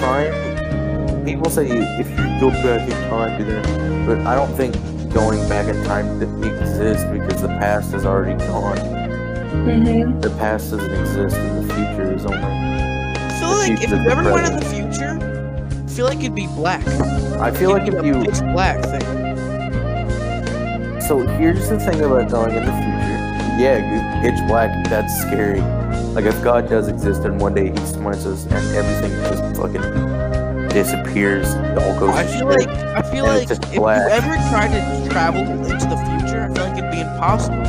[0.00, 1.26] time.
[1.26, 4.72] People say if you go back in time to that, but I don't think
[5.12, 8.78] going back in time exists because the past is already gone.
[8.78, 10.20] Mm-hmm.
[10.20, 12.63] The past doesn't exist, and the future is only.
[13.64, 16.34] I feel The like if you ever went in the future, I feel like it'd
[16.34, 16.86] be black.
[17.40, 19.00] I feel like if you pitch black thing.
[21.00, 23.20] So here's the thing about going in the future.
[23.58, 25.60] Yeah, you- pitch black, that's scary.
[26.14, 30.68] Like if God does exist and one day he smites us and everything just fucking
[30.68, 34.72] disappears, it all goes I feel like I feel like it's if you ever tried
[34.72, 37.62] to travel into the future, I feel like it'd be impossible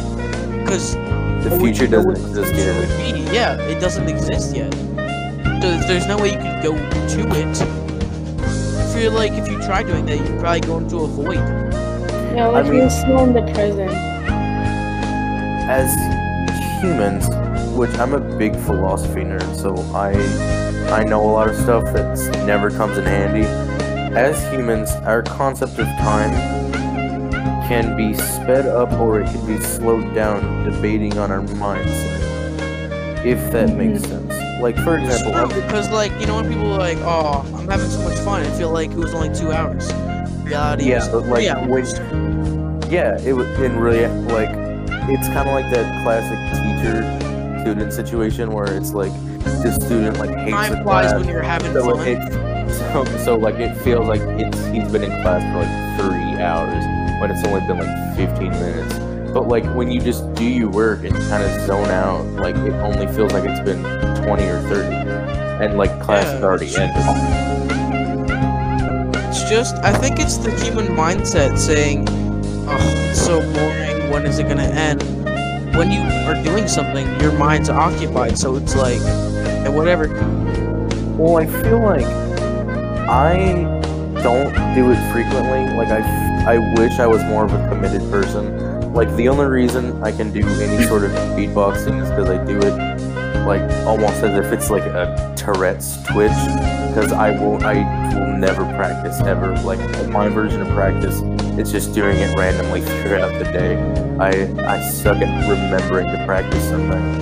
[0.60, 0.96] because
[1.44, 2.98] the future doesn't exist yet.
[2.98, 4.74] be yeah, it doesn't exist yet.
[5.62, 7.62] So there's no way you could go to it.
[8.42, 11.36] I feel like if you try doing that, you'd probably go into a void.
[12.36, 13.92] Yeah, like mean- we're still in the present.
[15.68, 15.92] As
[16.82, 17.28] humans,
[17.76, 20.14] which I'm a big philosophy nerd, so I
[20.92, 23.48] I know a lot of stuff that never comes in handy.
[24.16, 26.32] As humans, our concept of time
[27.68, 33.26] can be sped up or it can be slowed down debating on our mindset.
[33.26, 34.30] If that makes mm-hmm.
[34.30, 34.35] sense.
[34.62, 35.32] Like for example,
[35.62, 38.50] because like you know when people are like, "Oh, I'm having so much fun," I
[38.58, 39.92] feel like it was only two hours.
[40.44, 41.94] Reality yeah, is like when, hours.
[42.92, 44.50] yeah, it was in really like
[45.10, 49.12] it's kind of like that classic teacher student situation where it's like
[49.44, 51.20] the student like hates Time the flies class.
[51.20, 52.08] when you're having So fun.
[52.08, 56.42] it, so, so like it feels like it's he's been in class for like three
[56.42, 56.84] hours
[57.22, 58.96] when it's only been like 15 minutes.
[59.36, 62.72] But like when you just do your work and kind of zone out, like it
[62.76, 63.84] only feels like it's been
[64.24, 64.96] 20 or 30,
[65.62, 67.04] and like class Yeah, has already it's- ended.
[69.28, 72.08] It's just, I think it's the human mindset saying,
[72.70, 72.78] oh,
[73.10, 75.04] it's so boring, when is it gonna end?
[75.76, 80.08] When you are doing something, your mind's occupied, so it's like, eh, whatever.
[81.18, 82.06] Well, I feel like
[83.10, 83.54] I
[84.24, 85.68] don't do it frequently.
[85.76, 88.65] Like I, f- I wish I was more of a committed person.
[88.96, 92.58] Like the only reason I can do any sort of beatboxing is because I do
[92.60, 96.32] it like almost as if it's like a Tourette's twitch.
[96.88, 97.76] Because I won't, I
[98.18, 99.54] will never practice ever.
[99.58, 101.20] Like my version of practice,
[101.60, 103.76] it's just doing it randomly throughout the day.
[104.18, 107.18] I, I suck at remembering to practice something.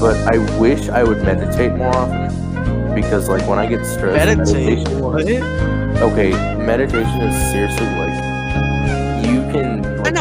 [0.00, 4.86] But I wish I would meditate more often because like when I get stressed, Meditate.
[4.86, 5.28] meditation- What?
[6.12, 6.30] Okay,
[6.64, 8.09] meditation is seriously like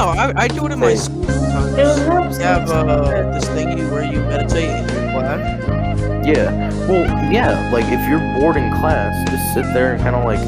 [0.06, 0.18] can.
[0.20, 0.96] I I, I do it in my Hey.
[0.98, 2.38] school It sometimes.
[2.38, 6.26] You have uh, this thingy where you meditate in your class.
[6.26, 6.70] Yeah.
[6.88, 7.70] Well, yeah.
[7.72, 10.40] Like if you're bored in class, just sit there and kind of like,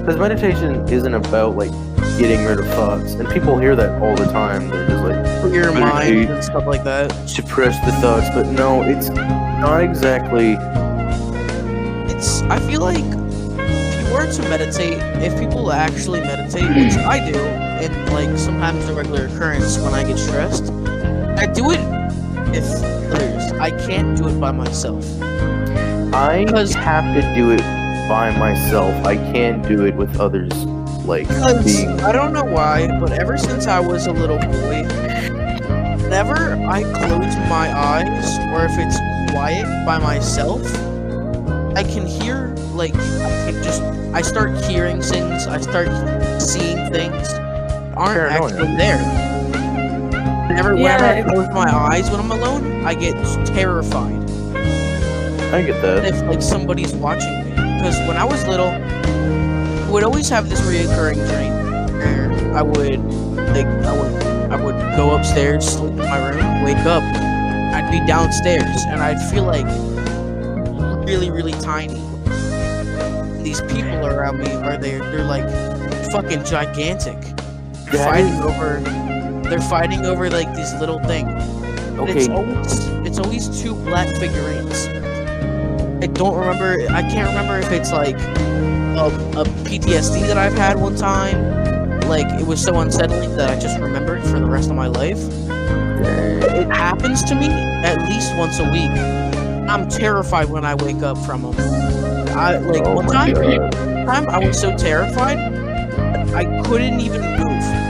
[0.00, 1.70] because meditation isn't about like
[2.18, 4.68] getting rid of thoughts, and people hear that all the time.
[4.68, 7.10] They're just like for your mind and stuff like that.
[7.28, 10.56] suppress the thoughts, but no, it's not exactly.
[12.14, 17.18] It's I feel like if you were to meditate, if people actually meditate, which I
[17.32, 17.53] do, and
[18.14, 20.70] like sometimes a regular occurrence when I get stressed,
[21.36, 21.80] I do it
[22.54, 22.64] if
[23.12, 23.52] others.
[23.54, 25.04] I can't do it by myself.
[26.14, 26.46] I
[26.76, 27.60] have to do it
[28.08, 28.94] by myself.
[29.04, 30.52] I can't do it with others.
[31.04, 32.00] Like Because being.
[32.00, 34.84] I don't know why, but ever since I was a little boy,
[36.04, 40.64] whenever I close my eyes or if it's quiet by myself,
[41.76, 43.82] I can hear like I can just
[44.14, 45.88] I start hearing things, I start
[46.40, 47.26] seeing things
[47.96, 48.50] aren't Paranoia.
[48.50, 48.98] actually there.
[50.48, 53.14] Whenever, Yeah, whenever I close my eyes when I'm alone, I get
[53.46, 54.22] terrified
[55.52, 56.04] I get that.
[56.04, 57.50] if like somebody's watching me.
[57.50, 61.52] Because when I was little, I would always have this reoccurring dream
[61.98, 63.00] where I would
[63.54, 64.22] like I would
[64.52, 69.20] I would go upstairs, sleep in my room, wake up, I'd be downstairs, and I'd
[69.30, 69.66] feel like
[71.06, 72.00] really really tiny.
[73.42, 75.48] These people around me are they they're like
[76.10, 77.16] fucking gigantic.
[77.94, 78.80] They're That fighting over
[79.48, 81.30] they're fighting over like these little things.
[81.98, 84.88] And It's always it's always two black figurines.
[86.02, 86.86] I don't remember.
[86.90, 89.06] I can't remember if it's like a,
[89.38, 92.00] a PTSD that I've had one time.
[92.08, 94.88] Like it was so unsettling that I just remember it for the rest of my
[94.88, 95.18] life.
[96.30, 98.90] It happens to me at least once a week.
[99.70, 101.54] I'm terrified when I wake up from them.
[102.36, 103.34] I like Oh one time.
[103.34, 103.72] God.
[104.06, 105.38] Time I was so terrified,
[106.34, 107.83] I couldn't even move.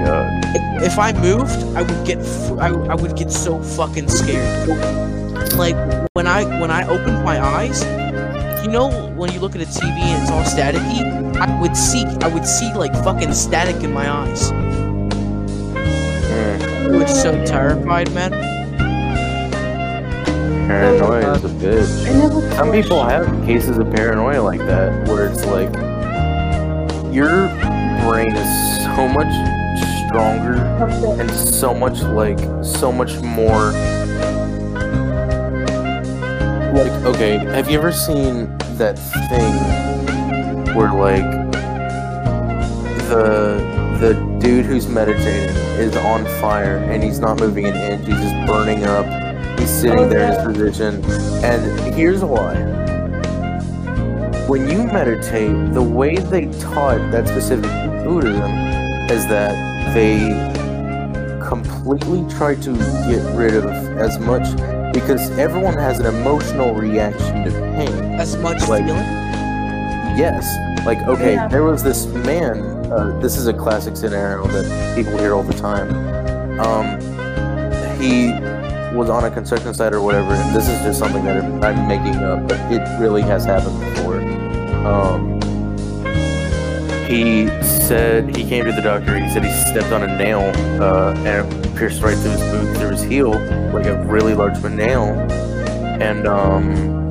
[0.00, 0.82] My god.
[0.82, 4.68] if I moved, I would get f- I, I would get so fucking scared.
[5.54, 5.76] Like
[6.14, 7.82] when I when I opened my eyes,
[8.64, 12.04] you know when you look at a TV and it's all staticky, I would see
[12.22, 14.50] I would see like fucking static in my eyes.
[16.30, 18.30] Mm, I was so terrified, man.
[20.66, 22.56] paranoia is a bitch.
[22.56, 25.72] Some people have cases of paranoia like that, where it's like
[27.12, 27.48] your
[28.06, 29.59] brain is so much
[30.10, 30.56] stronger
[31.20, 33.70] and so much like so much more.
[36.74, 38.98] Like okay have you ever seen that
[39.28, 39.54] thing
[40.74, 41.30] where like
[43.08, 43.60] the
[44.00, 48.46] the dude who's meditating is on fire and he's not moving an inch he's just
[48.46, 49.06] burning up
[49.60, 51.04] he's sitting there in his position.
[51.44, 52.54] And here's why.
[54.48, 57.70] When you meditate the way they taught that specific
[58.04, 58.50] buddhism
[59.10, 60.18] is that they
[61.46, 62.72] completely try to
[63.08, 63.64] get rid of
[63.98, 64.46] as much
[64.92, 67.94] because everyone has an emotional reaction to pain.
[68.20, 69.02] As much Like- feeling.
[70.16, 70.46] Yes,
[70.84, 71.48] like okay, Yeah.
[71.48, 72.58] there was this man.
[72.92, 75.88] Uh, this is a classic scenario that people hear all the time.
[76.60, 76.98] Um,
[78.00, 78.32] he
[78.94, 82.16] was on a construction site or whatever, and this is just something that I'm making
[82.16, 84.16] up, but it really has happened before.
[84.84, 85.40] Um,
[87.08, 87.48] he
[87.90, 89.18] said he came to the doctor.
[89.18, 90.38] He said he stepped on a nail
[90.80, 93.32] uh, and it pierced right through his boot, through his heel,
[93.72, 95.06] like a really large nail,
[96.00, 97.10] and um,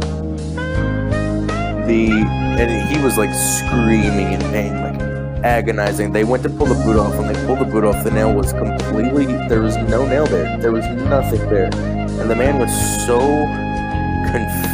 [1.85, 2.09] the
[2.61, 6.13] and he was like screaming in pain, like agonizing.
[6.13, 7.13] They went to pull the boot off.
[7.17, 9.25] When they pulled the boot off, the nail was completely.
[9.49, 10.57] There was no nail there.
[10.59, 12.71] There was nothing there, and the man was
[13.05, 13.19] so
[14.31, 14.68] confused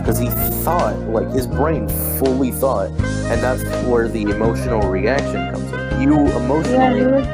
[0.00, 0.28] because he
[0.64, 1.88] thought, like his brain
[2.18, 6.00] fully thought, and that's where the emotional reaction comes in.
[6.00, 7.26] You emotionally he was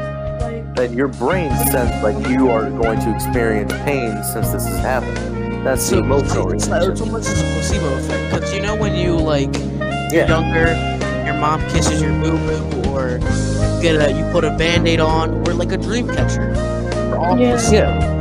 [0.43, 4.79] like, that your brain sense like you are going to experience pain since this is
[4.79, 5.63] happening.
[5.63, 6.93] That's the emotional it's, reaction.
[6.93, 10.11] it's almost a placebo effect because you know when you like Yeah.
[10.13, 14.51] you're younger, your mom kisses your boo boo, or you get a you put a
[14.57, 16.53] band aid on, or like a dream catcher.
[17.11, 17.39] We're
[17.73, 18.14] Yeah.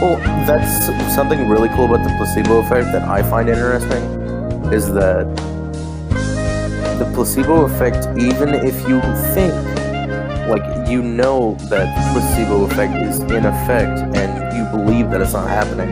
[0.00, 4.02] Well, that's something really cool about the placebo effect that I find interesting
[4.72, 5.26] is that
[6.98, 9.00] the placebo effect, even if you
[9.34, 9.54] think,
[10.48, 15.32] like, you know that the placebo effect is in effect and you believe that it's
[15.32, 15.90] not happening,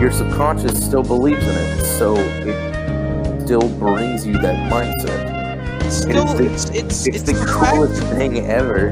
[0.00, 5.82] your subconscious still believes in it, so it still brings you that mindset.
[5.84, 8.90] It's still the- it's it's It's, it's, the fact coolest thing ever.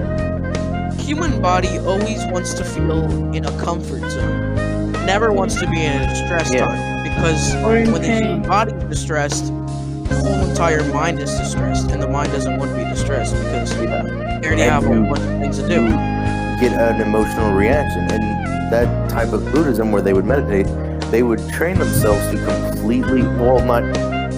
[0.99, 4.46] human body always wants to feel in a comfort zone.
[5.07, 6.67] Never wants to be in a stress Yeah.
[6.67, 9.47] time because in when the human body is distressed,
[10.09, 13.73] the whole entire mind is distressed, and the mind doesn't want to be distressed because
[13.81, 14.03] Yeah.
[14.03, 15.87] they already And have a you- bunch of things to do.
[16.61, 18.09] get an emotional reaction.
[18.11, 20.67] And that type of Buddhism where they would meditate,
[21.11, 23.85] they would train themselves to completely, well, not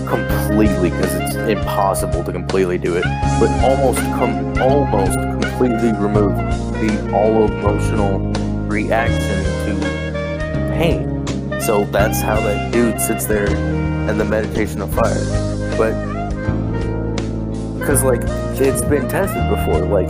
[0.07, 3.05] completely because it's impossible to completely do it,
[3.41, 6.37] but almost com- almost completely remove
[6.81, 8.19] the all emotional
[8.69, 9.58] reaction to
[10.79, 11.27] pain.
[11.61, 15.77] So that's how that dude sits there in the meditation of fire.
[15.77, 15.93] But
[17.79, 18.21] because like
[18.61, 20.09] it's been tested before, like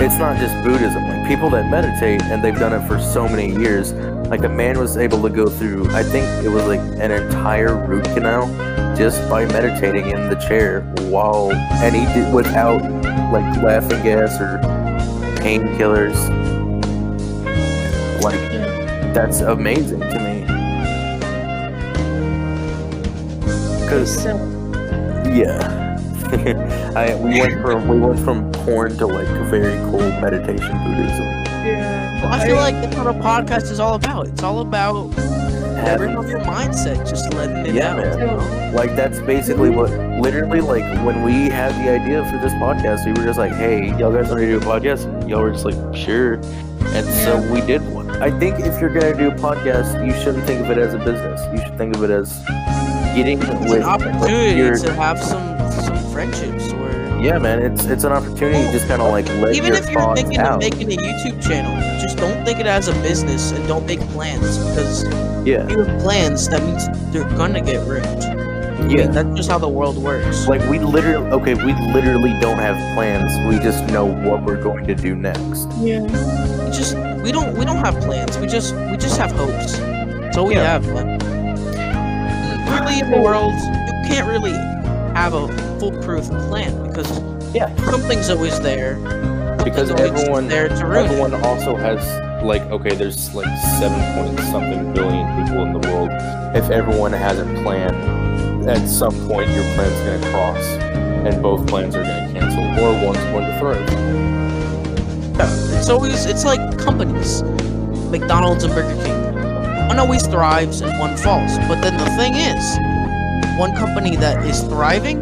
[0.00, 1.04] it's not just Buddhism.
[1.04, 3.92] Like people that meditate and they've done it for so many years.
[4.28, 7.76] Like a man was able to go through, I think it was like an entire
[7.86, 8.48] root canal
[8.96, 10.80] just by meditating in the chair
[11.10, 12.82] while, and he did without
[13.32, 14.58] like laughing gas or
[15.40, 16.18] painkillers.
[18.22, 18.63] Like
[19.14, 20.44] that's amazing to me.
[23.88, 24.24] Cause
[25.36, 25.80] yeah.
[26.96, 31.24] I we went from we went from porn to like very cool meditation Buddhism.
[31.64, 32.22] yeah.
[32.22, 34.26] Well, I feel like that's what a podcast is all about.
[34.28, 37.96] It's all about Having- getting off your mindset, just letting it Yeah, out.
[37.98, 38.18] man.
[38.18, 38.72] you know?
[38.74, 39.90] Like that's basically what
[40.20, 43.88] literally like when we had the idea for this podcast, we were just like, Hey,
[43.98, 45.04] y'all guys want to do a podcast?
[45.04, 46.34] And y'all were just like, Sure.
[46.94, 47.93] And so we did one.
[48.20, 50.98] I think if you're gonna do a podcast, you shouldn't think of it as a
[50.98, 51.40] business.
[51.52, 52.38] You should think of it as
[53.14, 56.90] getting It's with an opportunity your to have some some friendships or
[57.20, 60.14] Yeah man, it's it's an opportunity to just kinda like let even your if you're
[60.14, 60.54] thinking out.
[60.54, 64.00] of making a YouTube channel, just don't think it as a business and don't make
[64.10, 65.04] plans because
[65.46, 65.64] yeah.
[65.64, 68.44] if you have plans, that means they're gonna get ruined.
[68.90, 69.06] Yeah.
[69.06, 70.46] That's just how the world works.
[70.46, 73.32] Like we literally okay, we literally don't have plans.
[73.48, 75.68] We just know what we're going to do next.
[75.80, 76.06] Yeah.
[76.70, 78.36] Just we don't we don't have plans.
[78.38, 79.78] We just we just have hopes.
[79.78, 80.72] That's all we Yeah.
[80.78, 81.18] have, man.
[82.70, 84.52] Really, in the world, you can't really
[85.14, 85.48] have a
[85.80, 87.10] foolproof plan because
[87.54, 87.74] Yeah.
[87.90, 88.94] something's always there.
[89.64, 91.06] Because Something's always everyone there to ruin.
[91.06, 91.10] it.
[91.10, 92.00] everyone also has
[92.44, 93.48] like okay, there's like
[93.80, 96.10] seven point something billion people in the world.
[96.54, 100.64] If everyone has a plan, at some point your plan's gonna cross
[101.26, 104.43] and both plans are gonna cancel or one's going to thrive.
[105.76, 107.42] It's always it's like companies,
[108.10, 109.88] McDonald's and Burger King.
[109.88, 111.58] One always thrives and one falls.
[111.68, 115.18] But then the thing is, one company that is thriving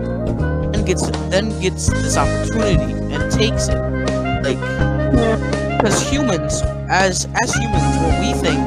[0.75, 3.79] and gets then gets this opportunity and takes it.
[4.43, 4.59] Like
[5.79, 8.61] because humans, as as humans, what we think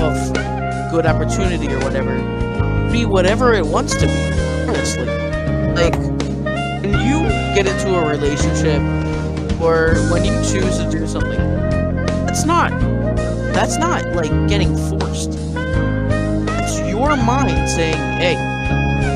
[0.00, 2.14] of good opportunity or whatever,
[2.90, 4.32] be whatever it wants to be.
[4.68, 5.06] Honestly,
[5.74, 5.94] like
[6.82, 7.22] when you
[7.54, 8.80] get into a relationship
[9.64, 11.40] or when you choose to do something,
[12.26, 12.70] that's not
[13.54, 15.30] that's not like getting forced.
[15.30, 18.36] It's your mind saying, "Hey,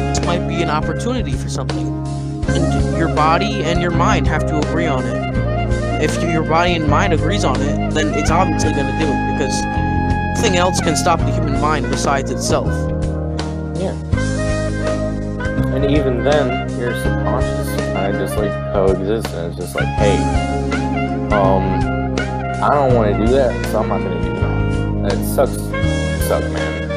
[0.08, 1.86] this might be an opportunity for something,"
[2.48, 5.28] and your body and your mind have to agree on it.
[6.00, 9.32] If your body and mind agrees on it, then it's obviously going to do it
[9.32, 9.62] because
[10.36, 12.68] nothing else can stop the human mind besides itself.
[13.74, 13.94] Yeah.
[15.74, 17.07] And even then, your subconscious
[18.10, 20.16] kind of just like coexist and it's just like, hey,
[21.30, 21.62] um,
[22.62, 25.12] I don't want to do that, so I'm not gonna do that.
[25.12, 25.52] It sucks,
[26.26, 26.88] suck, man.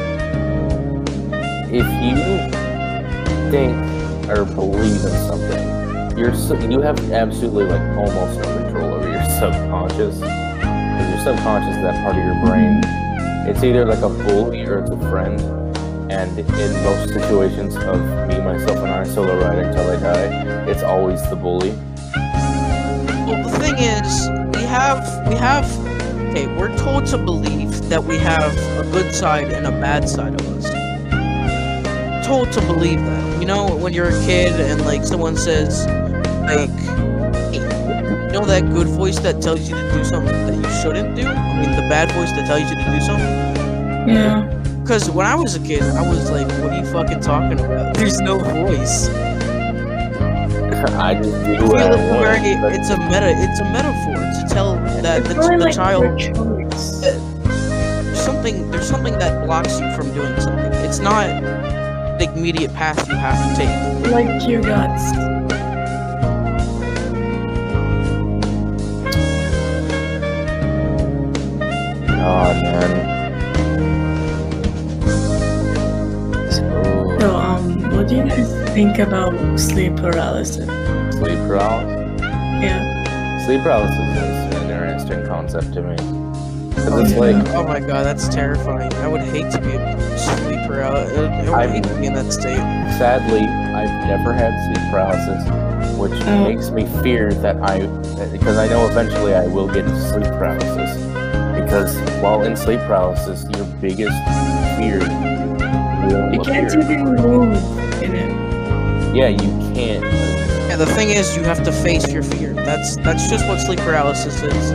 [1.70, 2.16] If you
[3.50, 3.76] think
[4.30, 9.22] or believe in something, you're su- you have absolutely like almost no control over your
[9.38, 10.18] subconscious.
[10.18, 12.80] Because your subconscious is that part of your brain.
[13.46, 15.40] It's either like a bully or it's a friend.
[16.10, 17.98] And in most situations of
[18.28, 21.70] me, myself, and I solo ride until I die, it's always the bully.
[23.26, 25.66] Well, the thing is, we have we have.
[26.30, 30.40] Okay, we're told to believe that we have a good side and a bad side
[30.40, 32.26] of us.
[32.26, 33.40] Told to believe that.
[33.40, 35.86] You know, when you're a kid and like someone says,
[36.46, 40.80] like, hey, you know that good voice that tells you to do something that you
[40.80, 41.26] shouldn't do.
[41.26, 44.14] I mean, the bad voice that tells you to do something.
[44.14, 44.48] Yeah.
[44.80, 47.94] Because when I was a kid, I was like, what are you fucking talking about?
[47.94, 49.08] There's no voice.
[50.90, 52.46] I just do I what I like we're want.
[52.46, 55.64] a- but- it's a meta, it's a metaphor to tell that It's the, probably the
[55.64, 56.04] like child
[57.02, 60.72] there's something there's something that blocks you from doing something.
[60.84, 61.26] It's not
[62.18, 64.12] the immediate path you have to take.
[64.12, 65.12] Like your guts.
[72.06, 72.91] God, man.
[78.12, 80.66] Do you guys think about sleep paralysis?
[81.16, 82.20] sleep paralysis.
[82.20, 83.44] Yeah.
[83.46, 85.96] Sleep paralysis is an interesting concept to me.
[86.84, 87.18] Oh, it's yeah.
[87.18, 88.92] like, Oh my god, that's terrifying.
[88.94, 90.96] I would hate to be a sleeper out.
[90.96, 92.58] I would I'm- hate to be in that state.
[92.98, 96.44] sadly, I've never had sleep paralysis, which Oh.
[96.44, 97.86] makes me fear that I,
[98.26, 100.98] because I know eventually I will get sleep paralysis.
[101.64, 104.16] Because while in sleep paralysis, your biggest
[104.76, 104.98] fear
[106.06, 106.80] will You can't appear.
[106.82, 107.71] even move in it.
[109.14, 109.38] Yeah, you
[109.74, 110.02] can't.
[110.68, 112.54] Yeah, the thing is, you have to face your fear.
[112.54, 114.70] That's that's just what sleep paralysis is.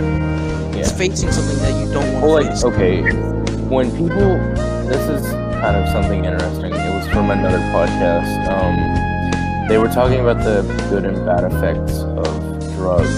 [0.75, 2.63] It's facing something that you don't want Well, to like, face.
[2.63, 3.01] okay,
[3.67, 4.37] when people,
[4.85, 6.71] this is kind of something interesting.
[6.73, 8.29] It was from another podcast.
[8.47, 12.25] Um, they were talking about the good and bad effects of
[12.75, 13.09] drugs,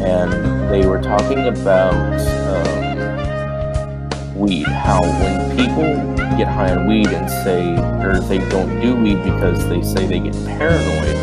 [0.00, 0.32] and
[0.70, 1.94] they were talking about
[2.48, 4.66] um, weed.
[4.68, 6.07] How when people
[6.38, 7.74] get high on weed and say,
[8.06, 11.16] or they don't do weed because they say they get paranoid,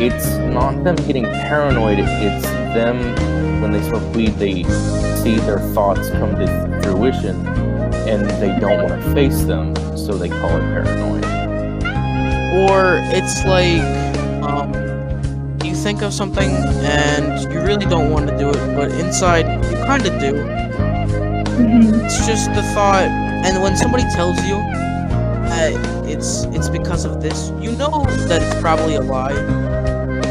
[0.00, 1.98] it's not them getting paranoid.
[1.98, 2.96] It's them
[3.60, 4.62] when they smoke weed, they
[5.22, 6.46] see their thoughts come to
[6.82, 7.44] fruition
[8.08, 11.24] and they don't want to face them, so they call it paranoid.
[12.70, 13.82] Or it's like,
[14.42, 14.72] um,
[15.64, 19.76] you think of something and you really don't want to do it, but inside you
[19.86, 20.34] kind of do.
[21.56, 22.04] Mhm.
[22.04, 23.08] It's just the thought,
[23.44, 24.56] and when somebody tells you
[25.48, 25.72] that
[26.08, 29.34] it's it's because of this, you know that it's probably a lie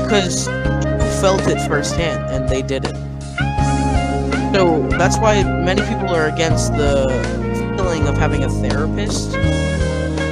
[0.03, 2.95] because you felt it firsthand and they did it.
[4.53, 7.07] So that's why many people are against the
[7.75, 9.31] feeling of having a therapist,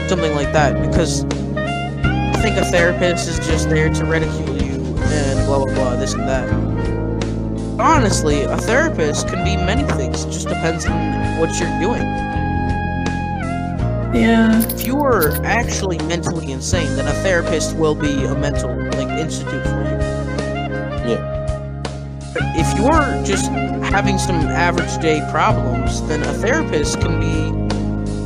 [0.09, 5.45] something like that, because I think a therapist is just there to ridicule you and
[5.45, 6.47] blah blah blah, this and that.
[7.79, 10.23] Honestly, a therapist can be many things.
[10.23, 12.32] It just depends on what you're doing.
[14.13, 14.61] Yeah.
[14.69, 19.63] If you are actually mentally insane, then a therapist will be a mental like institute
[19.63, 19.97] for you.
[21.09, 21.29] Yeah.
[22.55, 23.49] If you're just
[23.91, 27.73] having some average day problems, then a therapist can be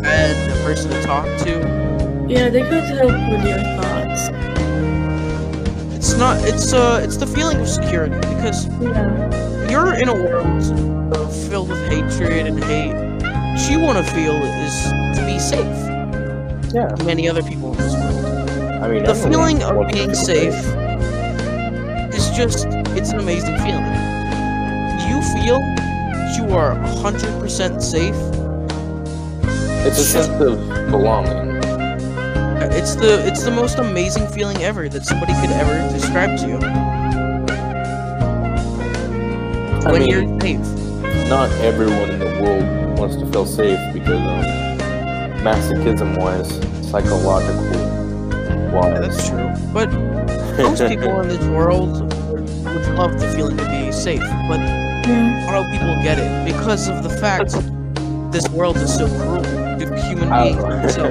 [0.06, 2.26] and a person to talk to.
[2.28, 4.30] Yeah, they could help with your thoughts.
[5.96, 6.38] It's not.
[6.48, 7.02] It's uh.
[7.04, 9.70] It's the feeling of security because Yeah.
[9.70, 10.64] you're in a world
[11.16, 12.94] uh, filled with hatred and hate.
[12.94, 14.86] What you want to feel is
[15.18, 16.74] to be safe.
[16.74, 16.96] Yeah.
[17.06, 18.26] Many other people in this world.
[18.84, 20.54] I mean, The feeling of being safe
[22.14, 22.68] is just.
[22.98, 23.86] It's an amazing feeling.
[25.10, 25.60] You feel
[26.38, 28.16] you are 100% safe.
[29.86, 30.58] It's a sense of
[30.92, 31.48] belonging.
[32.80, 36.60] It's the it's the most amazing feeling ever that somebody could ever describe to you.
[39.88, 40.60] I when mean, you're safe.
[41.30, 44.47] not everyone in the world wants to feel safe because um,
[45.44, 46.48] masochism was
[46.90, 47.64] psychological
[48.74, 49.50] Yeah, that's true.
[49.74, 49.92] But
[50.58, 52.02] most people in this world
[52.32, 55.46] would would love the feeling to be safe, but Yeah.
[55.46, 57.52] not all people get it because of the fact
[58.32, 60.96] this world is so cruel to human beings.
[60.96, 61.06] So,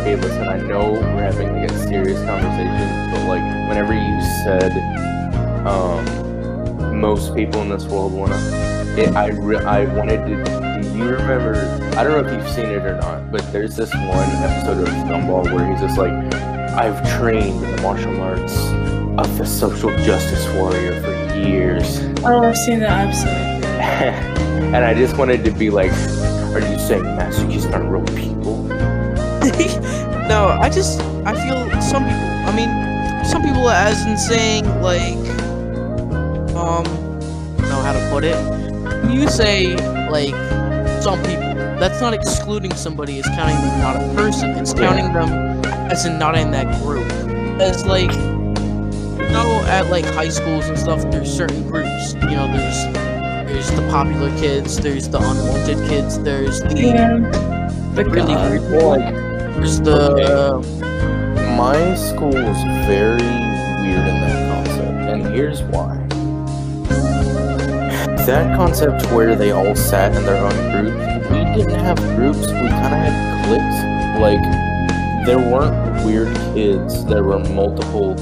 [0.00, 4.72] okay, listen, I know we're having like a serious conversation, but like whenever you said
[5.66, 6.04] um
[7.00, 8.36] most people in this world wanna
[8.96, 10.63] it, I re- I wanted to do
[10.94, 11.54] you remember
[11.96, 14.88] I don't know if you've seen it or not, but there's this one episode of
[15.08, 16.12] Gumball where he's just like
[16.74, 18.56] I've trained in the martial arts
[19.18, 22.00] of the social justice warrior for years.
[22.24, 23.28] Oh, I've seen that episode.
[24.74, 28.62] and I just wanted to be like, are you saying masochists aren't real people?
[30.28, 32.20] no, I just I feel some people.
[32.20, 35.14] I mean, some people as in saying like,
[36.56, 38.36] um, I don't know how to put it.
[39.02, 39.76] When you say
[40.10, 40.34] like
[41.04, 44.50] some people, that's not excluding somebody as counting them not a person.
[44.52, 44.88] It's Yeah.
[44.88, 45.30] counting them
[45.92, 47.06] as in not in that group.
[47.60, 52.14] As like you know, at like high schools and stuff, there's certain groups.
[52.14, 52.80] You know, there's
[53.52, 57.18] there's the popular kids, there's the unwanted kids, there's the Yeah.
[57.94, 58.50] The really god.
[58.50, 59.12] weird Well, people,
[59.60, 60.00] there's the
[60.54, 60.80] Okay.
[61.56, 63.22] My school is very
[63.82, 65.93] weird in that concept, and here's why.
[68.26, 72.68] That concept where they all sat in their own groups, we didn't have groups, we
[72.68, 74.18] kind of had cliques.
[74.18, 78.14] Like, there weren't weird kids, there were multiple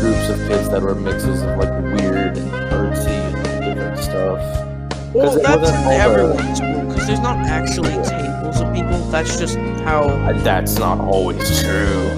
[0.00, 5.14] groups of kids that were mixes of like weird and artsy and different stuff.
[5.14, 8.98] well, that's in everyone's school because there's not actually tables of people.
[9.10, 10.08] That's just how
[10.42, 12.08] That's not always true.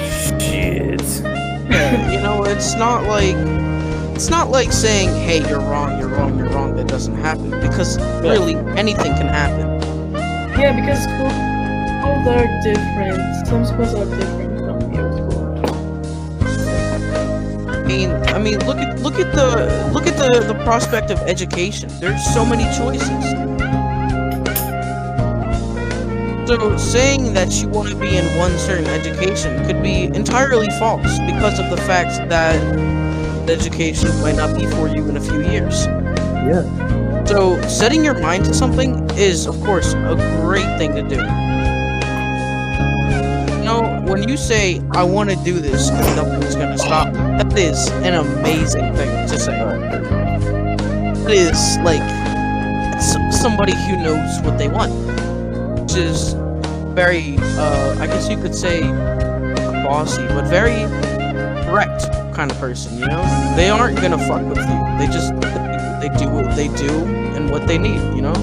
[0.00, 1.02] Shit.
[2.12, 2.44] you know.
[2.46, 3.36] It's not like
[4.14, 7.98] it's not like saying, "Hey, you're wrong, you're wrong, you're wrong." That doesn't happen because
[8.22, 9.82] really anything can happen.
[10.58, 13.46] Yeah, because schools are different.
[13.46, 15.44] Some schools are different from your school.
[17.68, 21.18] I mean, I mean, look at look at the look at the the prospect of
[21.28, 21.90] education.
[22.00, 23.24] There's so many choices.
[26.48, 31.18] So saying that you want to be in one certain education could be entirely false
[31.26, 32.58] because of the fact that
[33.46, 35.86] the education might not be for you in a few years.
[36.46, 37.24] Yeah.
[37.24, 41.16] So setting your mind to something is, of course, a great thing to do.
[43.56, 47.12] You know, when you say, I want to do this and nothing's going to stop
[47.12, 49.58] that is an amazing thing to say.
[51.24, 52.02] That is, like,
[53.32, 54.92] somebody who knows what they want.
[55.82, 56.34] Which is
[56.94, 58.82] very, uh, I guess you could say,
[59.84, 60.86] bossy, but very
[61.64, 63.22] direct kind of person, you know?
[63.56, 64.98] They aren't to fuck with you.
[64.98, 65.34] They just,
[66.00, 66.90] they do what they do
[67.34, 68.34] and what they need, you know?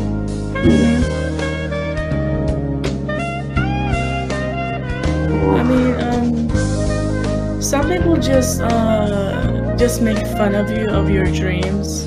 [5.58, 12.06] I mean, um, some people just uh just make fun of you of your dreams,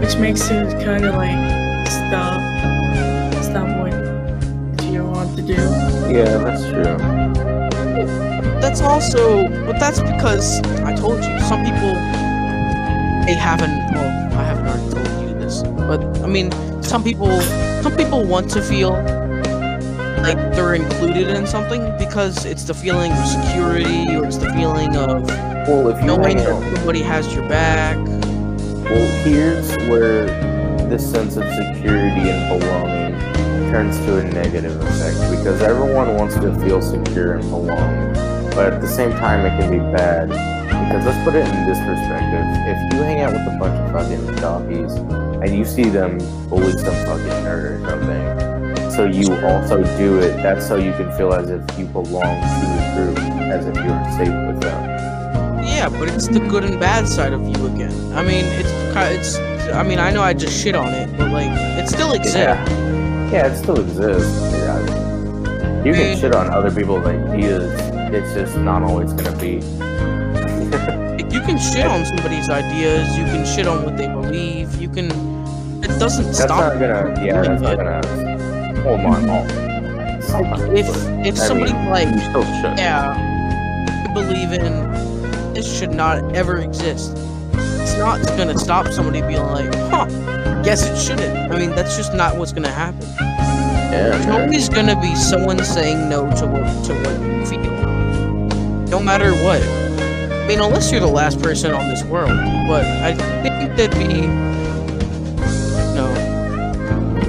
[0.00, 2.40] which makes you kind of like stop
[3.42, 3.92] stop what
[4.92, 5.54] you want to do.
[6.10, 6.96] Yeah, that's true.
[8.60, 11.94] That's also, but that's because I told you, some people,
[13.24, 14.25] they haven't, well,
[16.26, 16.50] I mean,
[16.82, 17.40] some people,
[17.82, 18.94] some people want to feel
[20.24, 24.96] like they're included in something because it's the feeling of security or it's the feeling
[24.96, 25.24] of
[25.68, 27.96] Well, if you knowing that everybody has your back.
[28.86, 30.26] well, here's where
[30.88, 36.52] this sense of security and belonging turns to a negative effect because everyone wants to
[36.58, 38.12] feel secure and belong,
[38.50, 40.28] but at the same time, it can be bad.
[40.28, 43.92] Because let's put it in this perspective: if you hang out with a bunch of
[43.92, 46.18] fucking jockeys and you see them
[46.48, 50.36] bully some fucking nerd or something, so you also do it.
[50.42, 53.18] That's so you can feel as if you belong to the group,
[53.48, 55.64] as if you're safe with them.
[55.64, 57.94] Yeah, but it's the good and bad side of you again.
[58.12, 59.38] I mean, it's it's.
[59.68, 62.36] I mean, I know I just shit on it, but like, it still exists.
[62.36, 64.52] Yeah, yeah, it still exists.
[64.52, 65.84] Yeah.
[65.84, 67.70] You can shit on other people's ideas.
[68.12, 69.62] It's just not always gonna be.
[71.36, 73.18] You can shit on somebody's ideas.
[73.18, 74.80] You can shit on what they believe.
[74.80, 75.10] You can.
[75.98, 76.74] Doesn't That's stop.
[76.74, 77.24] not gonna.
[77.24, 78.80] Yeah, that's not gonna.
[78.82, 80.76] Hold on.
[80.76, 80.86] If
[81.26, 82.78] if I somebody mean, like you still should.
[82.78, 83.14] yeah,
[84.08, 84.72] I believe in
[85.54, 87.12] this should not ever exist.
[87.54, 90.06] It's not gonna stop somebody being like, huh?
[90.62, 91.52] Guess it shouldn't.
[91.52, 93.00] I mean, that's just not what's gonna happen.
[93.18, 94.40] Yeah, There's man.
[94.42, 97.86] always gonna be someone saying no to what to what you feel.
[98.90, 99.62] No matter what.
[99.62, 102.28] I mean, unless you're the last person on this world.
[102.68, 104.26] But I think that'd be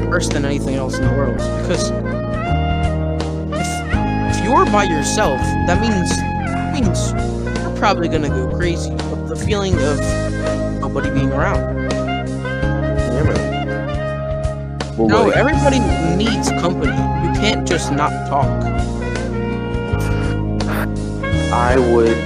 [0.08, 1.38] worse than anything else in the world.
[1.38, 1.90] Because
[3.52, 7.12] if, if you're by yourself, that means that means
[7.62, 8.92] you're probably gonna go crazy.
[8.92, 10.00] But the feeling of
[10.82, 11.78] nobody being around.
[14.98, 15.80] Well, No, everybody
[16.16, 16.92] needs company.
[16.92, 18.48] You can't just not talk.
[21.54, 22.18] I would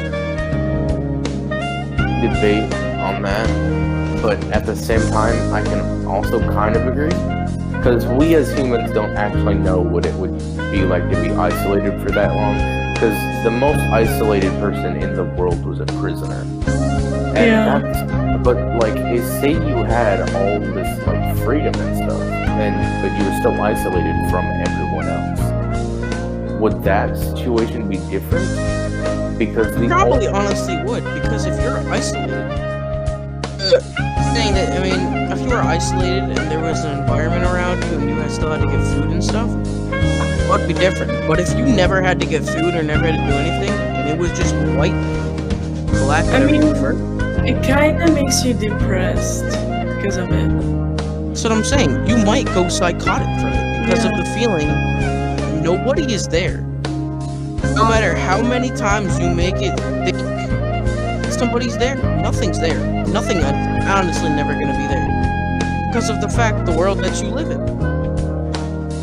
[2.21, 7.09] debate on that, but at the same time, I can also kind of agree
[7.81, 10.37] because we as humans don't actually know what it would
[10.71, 12.53] be like to be isolated for that long.
[12.93, 16.41] Because the most isolated person in the world was a prisoner.
[17.35, 17.79] And Yeah.
[17.79, 18.93] that's, but like,
[19.41, 24.29] say you had all this like freedom and stuff, and but you were still isolated
[24.29, 26.51] from everyone else.
[26.61, 29.39] Would that situation be different?
[29.39, 33.79] Because Probably honestly would, because if you're isolated, uh,
[34.35, 35.20] saying that, I mean,
[35.51, 38.67] were isolated and there was an environment around you and you had still had to
[38.67, 39.49] get food and stuff,
[39.91, 41.27] it would be different.
[41.27, 44.09] But if you never had to get food or never had to do anything, and
[44.09, 44.95] it was just white,
[46.05, 46.25] black.
[46.27, 46.63] I mean-.
[47.43, 49.45] It kind of makes you depressed
[49.95, 50.49] because of it.
[51.27, 52.07] That's what I'm saying.
[52.07, 54.69] You might go psychotic from it because of the feeling
[55.61, 56.61] nobody is there.
[57.75, 59.75] No matter how many times you make it
[60.05, 60.17] think
[61.31, 62.79] somebody's there, nothing's there.
[63.07, 65.10] Nothing is honestly never gonna be there.
[65.91, 67.59] Because of the fact the world that you live in.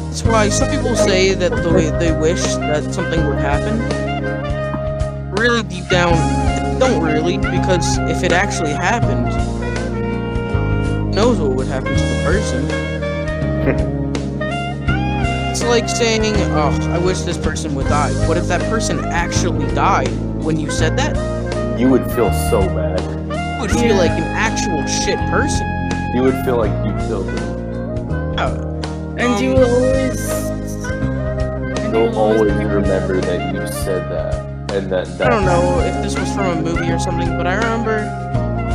[0.06, 3.78] That's why some people say that the way they wish that something would happen.
[5.32, 6.14] Really deep down,
[6.80, 9.26] don't really, because if it actually happened,
[11.14, 12.64] knows what would happen to the person.
[15.50, 19.66] it's like saying, "Oh, I wish this person would die." What if that person actually
[19.74, 20.08] died
[20.42, 21.14] when you said that?
[21.78, 23.02] You would feel so bad.
[23.28, 25.77] You would feel like an actual shit person.
[26.14, 27.58] You would feel like you killed them.
[29.18, 30.20] And you Um, will always.
[30.30, 34.34] and you You'll always remember that you said that,
[34.74, 35.08] and that.
[35.20, 37.98] I don't know if this was from a movie or something, but I remember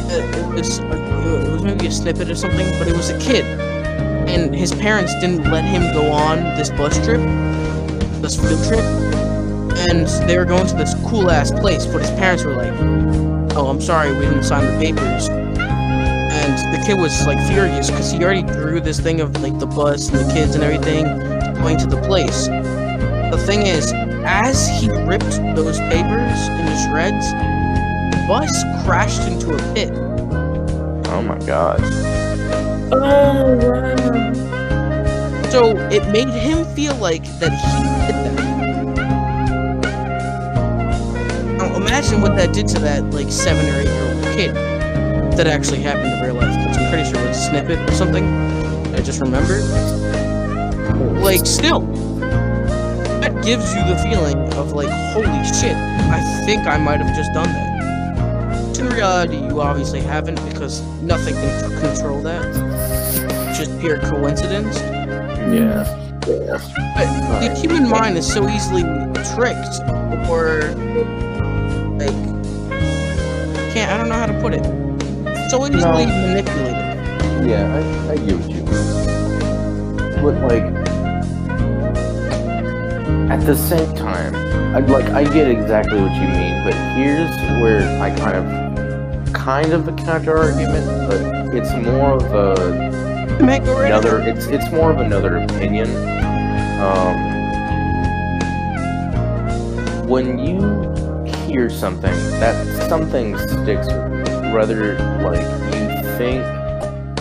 [0.10, 3.46] it, it was it was maybe a snippet or something, but it was a kid,
[4.28, 7.22] and his parents didn't let him go on this bus trip,
[8.22, 8.86] this field trip,
[9.90, 12.74] and they were going to this cool ass place, but his parents were like,
[13.56, 15.30] "Oh, I'm sorry, we didn't sign the papers."
[16.74, 19.68] And the kid was like furious because he already drew this thing of like the
[19.68, 21.04] bus and the kids and everything
[21.62, 22.48] going to the place.
[22.48, 23.94] The thing is,
[24.26, 27.32] as he ripped those papers into shreds,
[28.12, 28.50] the bus
[28.86, 29.92] crashed into a pit.
[31.10, 31.80] Oh my god.
[32.92, 34.34] Oh, wow.
[35.52, 37.72] So it made him feel like that he
[38.08, 38.38] did that.
[41.58, 44.73] Now imagine what that did to that like seven or eight year old kid.
[45.34, 46.56] That actually happened in real life.
[46.56, 48.24] Because I'm pretty sure it was a snippet or something.
[48.94, 49.64] I just remembered.
[51.22, 51.82] Like still,
[53.20, 57.34] that gives you the feeling of like, holy shit, I think I might have just
[57.34, 58.78] done that.
[58.80, 62.46] In reality, you obviously haven't because nothing can control that.
[63.50, 64.78] It's just pure coincidence.
[64.78, 65.84] Yeah.
[66.22, 68.84] But the human mind is so easily
[69.34, 69.82] tricked,
[70.30, 70.62] or
[71.98, 72.16] like,
[73.74, 73.92] can't.
[73.92, 74.83] I don't know how to put it.
[75.54, 76.74] So easily manipulated.
[77.48, 80.24] Yeah, I, I get what you mean.
[80.24, 80.64] But like,
[83.30, 84.34] at the same time,
[84.76, 86.64] I like I get exactly what you mean.
[86.64, 87.30] But here's
[87.62, 91.22] where I kind of, kind of a counter argument, but
[91.56, 92.56] it's more of a
[93.40, 94.22] Make go right another.
[94.22, 95.88] It's it's more of another opinion.
[96.82, 97.16] Um,
[100.08, 100.62] when you
[101.46, 102.56] hear something, that
[102.90, 104.13] something sticks with
[104.54, 104.94] Whether
[105.24, 105.42] like
[105.74, 106.46] you think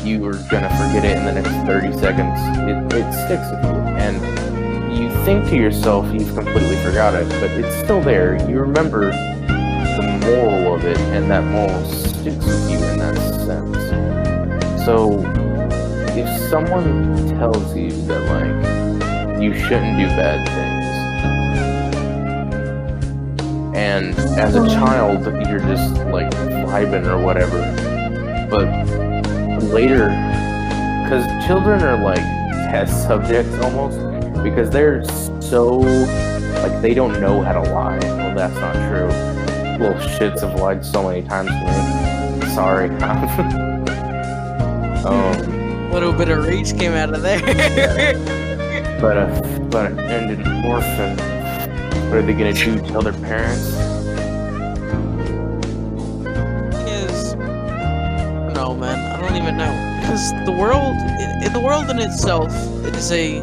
[0.04, 2.38] you are gonna forget it in the next 30 seconds,
[2.68, 3.70] it, it sticks with you.
[3.96, 8.36] And you think to yourself you've completely forgot it, but it's still there.
[8.48, 14.84] You remember the moral of it, and that moral sticks with you in that sense.
[14.84, 15.20] So
[16.14, 20.82] if someone tells you that like you shouldn't do bad things
[23.74, 24.74] and as a mm-hmm.
[24.74, 26.30] child you're just like
[26.72, 27.58] vibing or whatever
[28.50, 28.64] but
[29.64, 30.08] later
[31.04, 32.16] because children are like
[32.70, 33.98] test subjects almost
[34.42, 35.04] because they're
[35.42, 35.78] so
[36.62, 39.08] like they don't know how to lie well that's not true
[39.78, 41.54] little shits have lied so many times to
[42.46, 42.88] me sorry
[45.04, 45.52] um
[45.92, 47.40] A little bit of rage came out of there.
[49.02, 49.26] But a
[49.68, 51.18] but an ended orphan.
[52.08, 52.78] What are they gonna do?
[52.86, 53.81] Tell their parents?
[60.22, 60.96] Because the world
[61.52, 62.52] the world in itself
[62.86, 63.40] it is a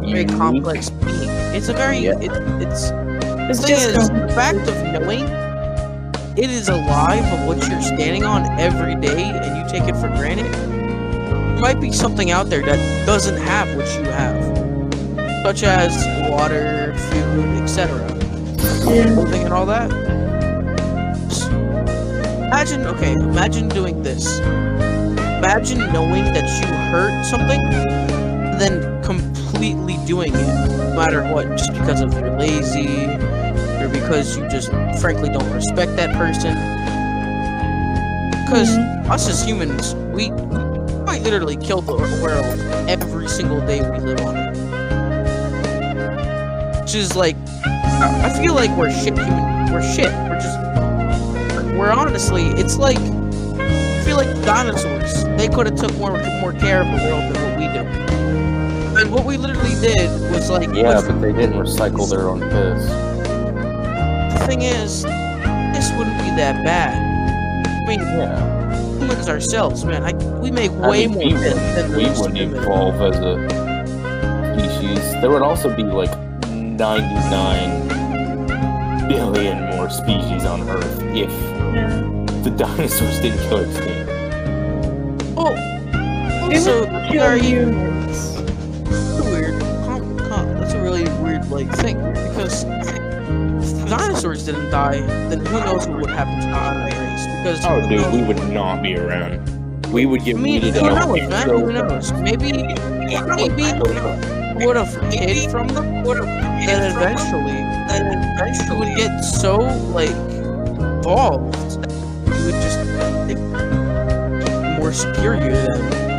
[0.00, 0.28] very Unique?
[0.30, 2.18] complex being it's a very Yeah.
[2.20, 2.32] it,
[2.62, 2.90] it's
[3.50, 5.24] It's just is the fact of knowing
[6.36, 10.08] it is alive of what you're standing on every day and you take it for
[10.08, 14.38] granted there might be something out there that doesn't have what you have
[15.44, 15.92] such as
[16.30, 18.06] water food etc
[18.86, 19.44] Yeah.
[19.44, 19.90] and all that.
[22.50, 24.40] Imagine, okay, imagine doing this.
[25.40, 27.62] Imagine knowing that you hurt something,
[28.58, 33.06] then completely doing it, no matter what, just because of you're lazy,
[33.82, 34.68] or because you just
[35.00, 36.52] frankly don't respect that person.
[38.44, 39.10] Because mm-hmm.
[39.10, 40.28] us as humans, we,
[41.06, 44.50] quite literally kill the world every single day we live on it.
[46.82, 49.72] Which is like, I I feel like we're shit human.
[49.72, 50.12] We're shit.
[50.28, 50.58] We're just.
[51.78, 52.48] We're honestly.
[52.60, 52.98] It's like.
[52.98, 55.29] I feel like dinosaurs.
[55.40, 56.12] They could have took more
[56.42, 57.80] more care of the world than what we do.
[59.00, 60.68] And what we literally did was like.
[60.74, 62.84] Yeah, was- but they didn't recycle their own piss.
[64.38, 66.94] the thing is, this wouldn't be that bad.
[67.66, 68.98] I mean, Yeah.
[68.98, 70.02] humans ourselves, man.
[70.04, 73.00] I, we make way I mean, more we, sense would, than we most wouldn't evolve
[73.00, 73.48] as a
[74.54, 75.12] species.
[75.22, 76.12] There would also be like
[76.50, 77.88] 99
[79.08, 81.30] billion more species on Earth if
[81.74, 81.88] Yeah.
[82.42, 84.09] the dinosaurs didn't kill extinct.
[86.50, 88.34] They also, would the kill are humans.
[88.84, 89.60] That's a weird.
[89.84, 95.44] Com, com, that's a really weird like thing because if the dinosaurs didn't die, then
[95.46, 97.26] who knows what would happen to the human race?
[97.38, 99.38] Because Oh, dude, knows- we would not be around.
[99.92, 101.08] We would get I mean, weeded who out.
[101.08, 101.46] knows, man?
[101.48, 102.12] so Who knows?
[102.12, 103.72] Maybe, maybe
[104.64, 106.02] would have kid from them.
[106.04, 106.26] Would have
[106.66, 107.52] then eventually,
[107.88, 108.06] then
[108.36, 109.56] eventually would get so
[109.92, 110.10] like
[111.00, 111.56] evolved,
[112.26, 112.78] you would just
[113.26, 113.38] like,
[114.78, 116.09] more superior to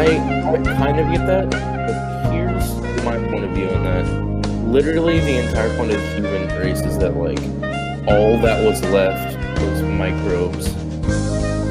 [0.00, 0.16] I,
[0.54, 2.74] I kind of get that, but here's
[3.04, 4.06] my point of view on that.
[4.66, 7.38] Literally, the entire point of the human race is that, like,
[8.08, 10.72] all that was left was microbes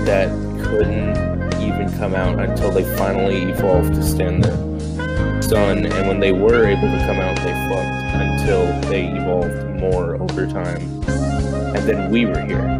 [0.05, 0.29] that
[0.63, 1.17] couldn't
[1.59, 5.87] even come out until they finally evolved to stand the sun.
[5.87, 10.45] And when they were able to come out, they fucked until they evolved more over
[10.45, 10.81] time.
[11.75, 12.79] And then we were here.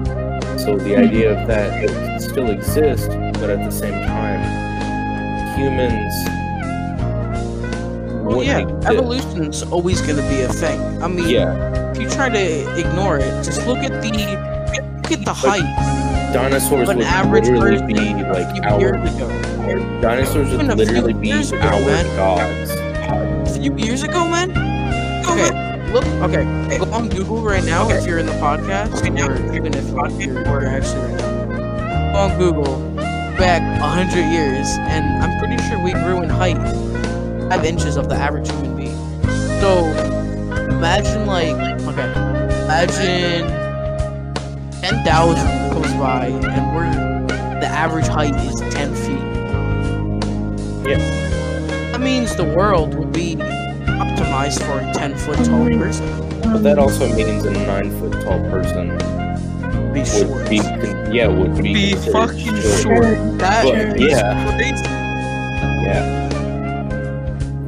[0.60, 4.59] So the idea of that it still exist, but at the same time,
[5.60, 6.14] humans.
[8.24, 8.88] Well, yeah, exist.
[8.88, 10.80] evolution's always gonna be a thing.
[11.02, 14.12] I mean, Yeah, if you try to ignore it, just look at the
[15.02, 16.00] look at the height
[16.34, 20.02] dinosaurs would average literally be like our years ago.
[20.02, 22.06] dinosaurs would literally be ago, our man.
[22.16, 22.72] gods.
[23.50, 24.52] A few years ago, man.
[25.26, 26.06] Okay, look.
[26.30, 30.68] Okay, go on Google right now if you're in the podcast, or even if you're
[30.68, 32.14] actually right now.
[32.14, 32.99] Go on Google
[33.40, 36.58] back a hundred years, and I'm pretty sure we grew in height
[37.50, 38.98] five inches of the average human being.
[39.60, 39.86] So
[40.70, 41.56] imagine like
[41.88, 42.12] okay,
[42.66, 43.48] imagine
[44.82, 46.90] ten thousand goes by, and we're
[47.60, 49.20] the average height is ten feet.
[50.90, 50.98] Yeah.
[51.92, 56.30] That means the world would be optimized for a ten foot tall person.
[56.42, 58.98] But that also means a nine foot tall person
[59.94, 60.30] Be short.
[60.30, 62.82] would be con- yeah would be, Be fucking short.
[62.82, 63.38] short.
[63.40, 64.56] That But, is yeah.
[64.56, 64.86] crazy.
[65.86, 66.30] Yeah,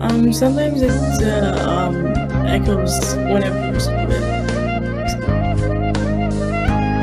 [0.02, 0.92] Um, sometimes it
[1.24, 1.96] uh, um
[2.48, 3.80] echoes whenever you.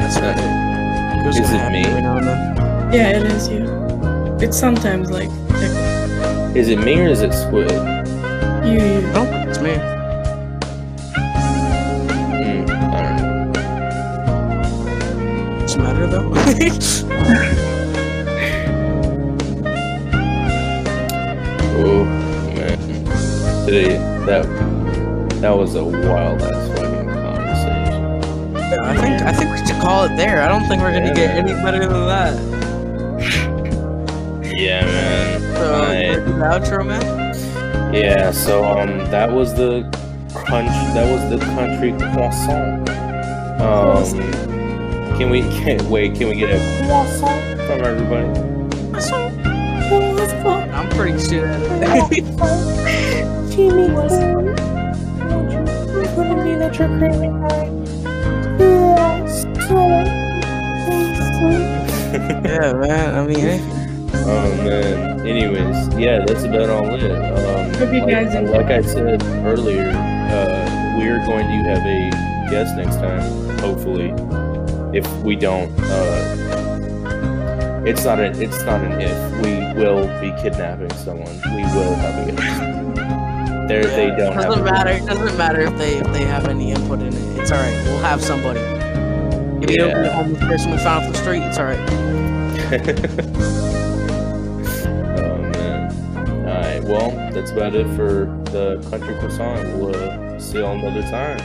[0.00, 1.24] That's right.
[1.24, 1.84] Goes is it me?
[1.84, 2.92] every now and then.
[2.92, 3.64] Yeah, it is you.
[4.40, 7.70] It's sometimes like echo- is it me or is it Squid?
[8.64, 8.78] you.
[8.78, 9.12] you.
[21.80, 22.76] Oh man,
[23.64, 23.96] today
[24.26, 24.44] that
[25.40, 28.52] that was a wild ass fucking conversation.
[28.54, 30.42] Yeah, I think I think we should call it there.
[30.42, 31.42] I don't think we're gonna get Yeah.
[31.42, 32.34] any better than that.
[34.44, 35.40] Yeah, man.
[35.40, 35.86] So
[36.24, 37.94] the outro, man.
[37.94, 39.82] Yeah, so um, that was the
[40.34, 40.70] crunch.
[40.94, 42.88] That was the country croissant.
[43.60, 44.57] Um,
[45.18, 46.14] can we can, wait?
[46.14, 48.28] Can we get a croissant from everybody?
[50.72, 51.60] I'm pretty sure at
[52.12, 52.24] it.
[53.50, 54.54] Jimmy, listen.
[56.14, 57.38] What do you mean that you're craving
[62.44, 63.14] yeah, man.
[63.16, 63.60] I mean, hey.
[64.14, 65.26] Oh man.
[65.26, 67.10] Anyways, yeah, that's about all it.
[67.10, 68.52] Um, Hope you like, guys enjoy.
[68.52, 73.58] like I said earlier, uh, we're going to have a guest next time.
[73.58, 74.10] Hopefully,
[74.98, 76.34] if we don't, uh,
[77.86, 79.16] it's not an it's not an if.
[79.42, 81.40] We will be kidnapping someone.
[81.54, 82.60] We will have a guest.
[83.68, 84.90] There, they don't doesn't a- matter.
[84.90, 87.38] It doesn't matter if they if they have any input in it.
[87.40, 87.74] It's all right.
[87.84, 88.60] We'll have somebody.
[88.60, 90.02] If you don't be Yeah.
[90.04, 91.78] the homeless person we found off the street, it's all right.
[95.18, 95.92] oh man.
[96.46, 99.76] Alright, well, that's about it for the country croissant.
[99.78, 101.38] We'll uh, see y'all another time.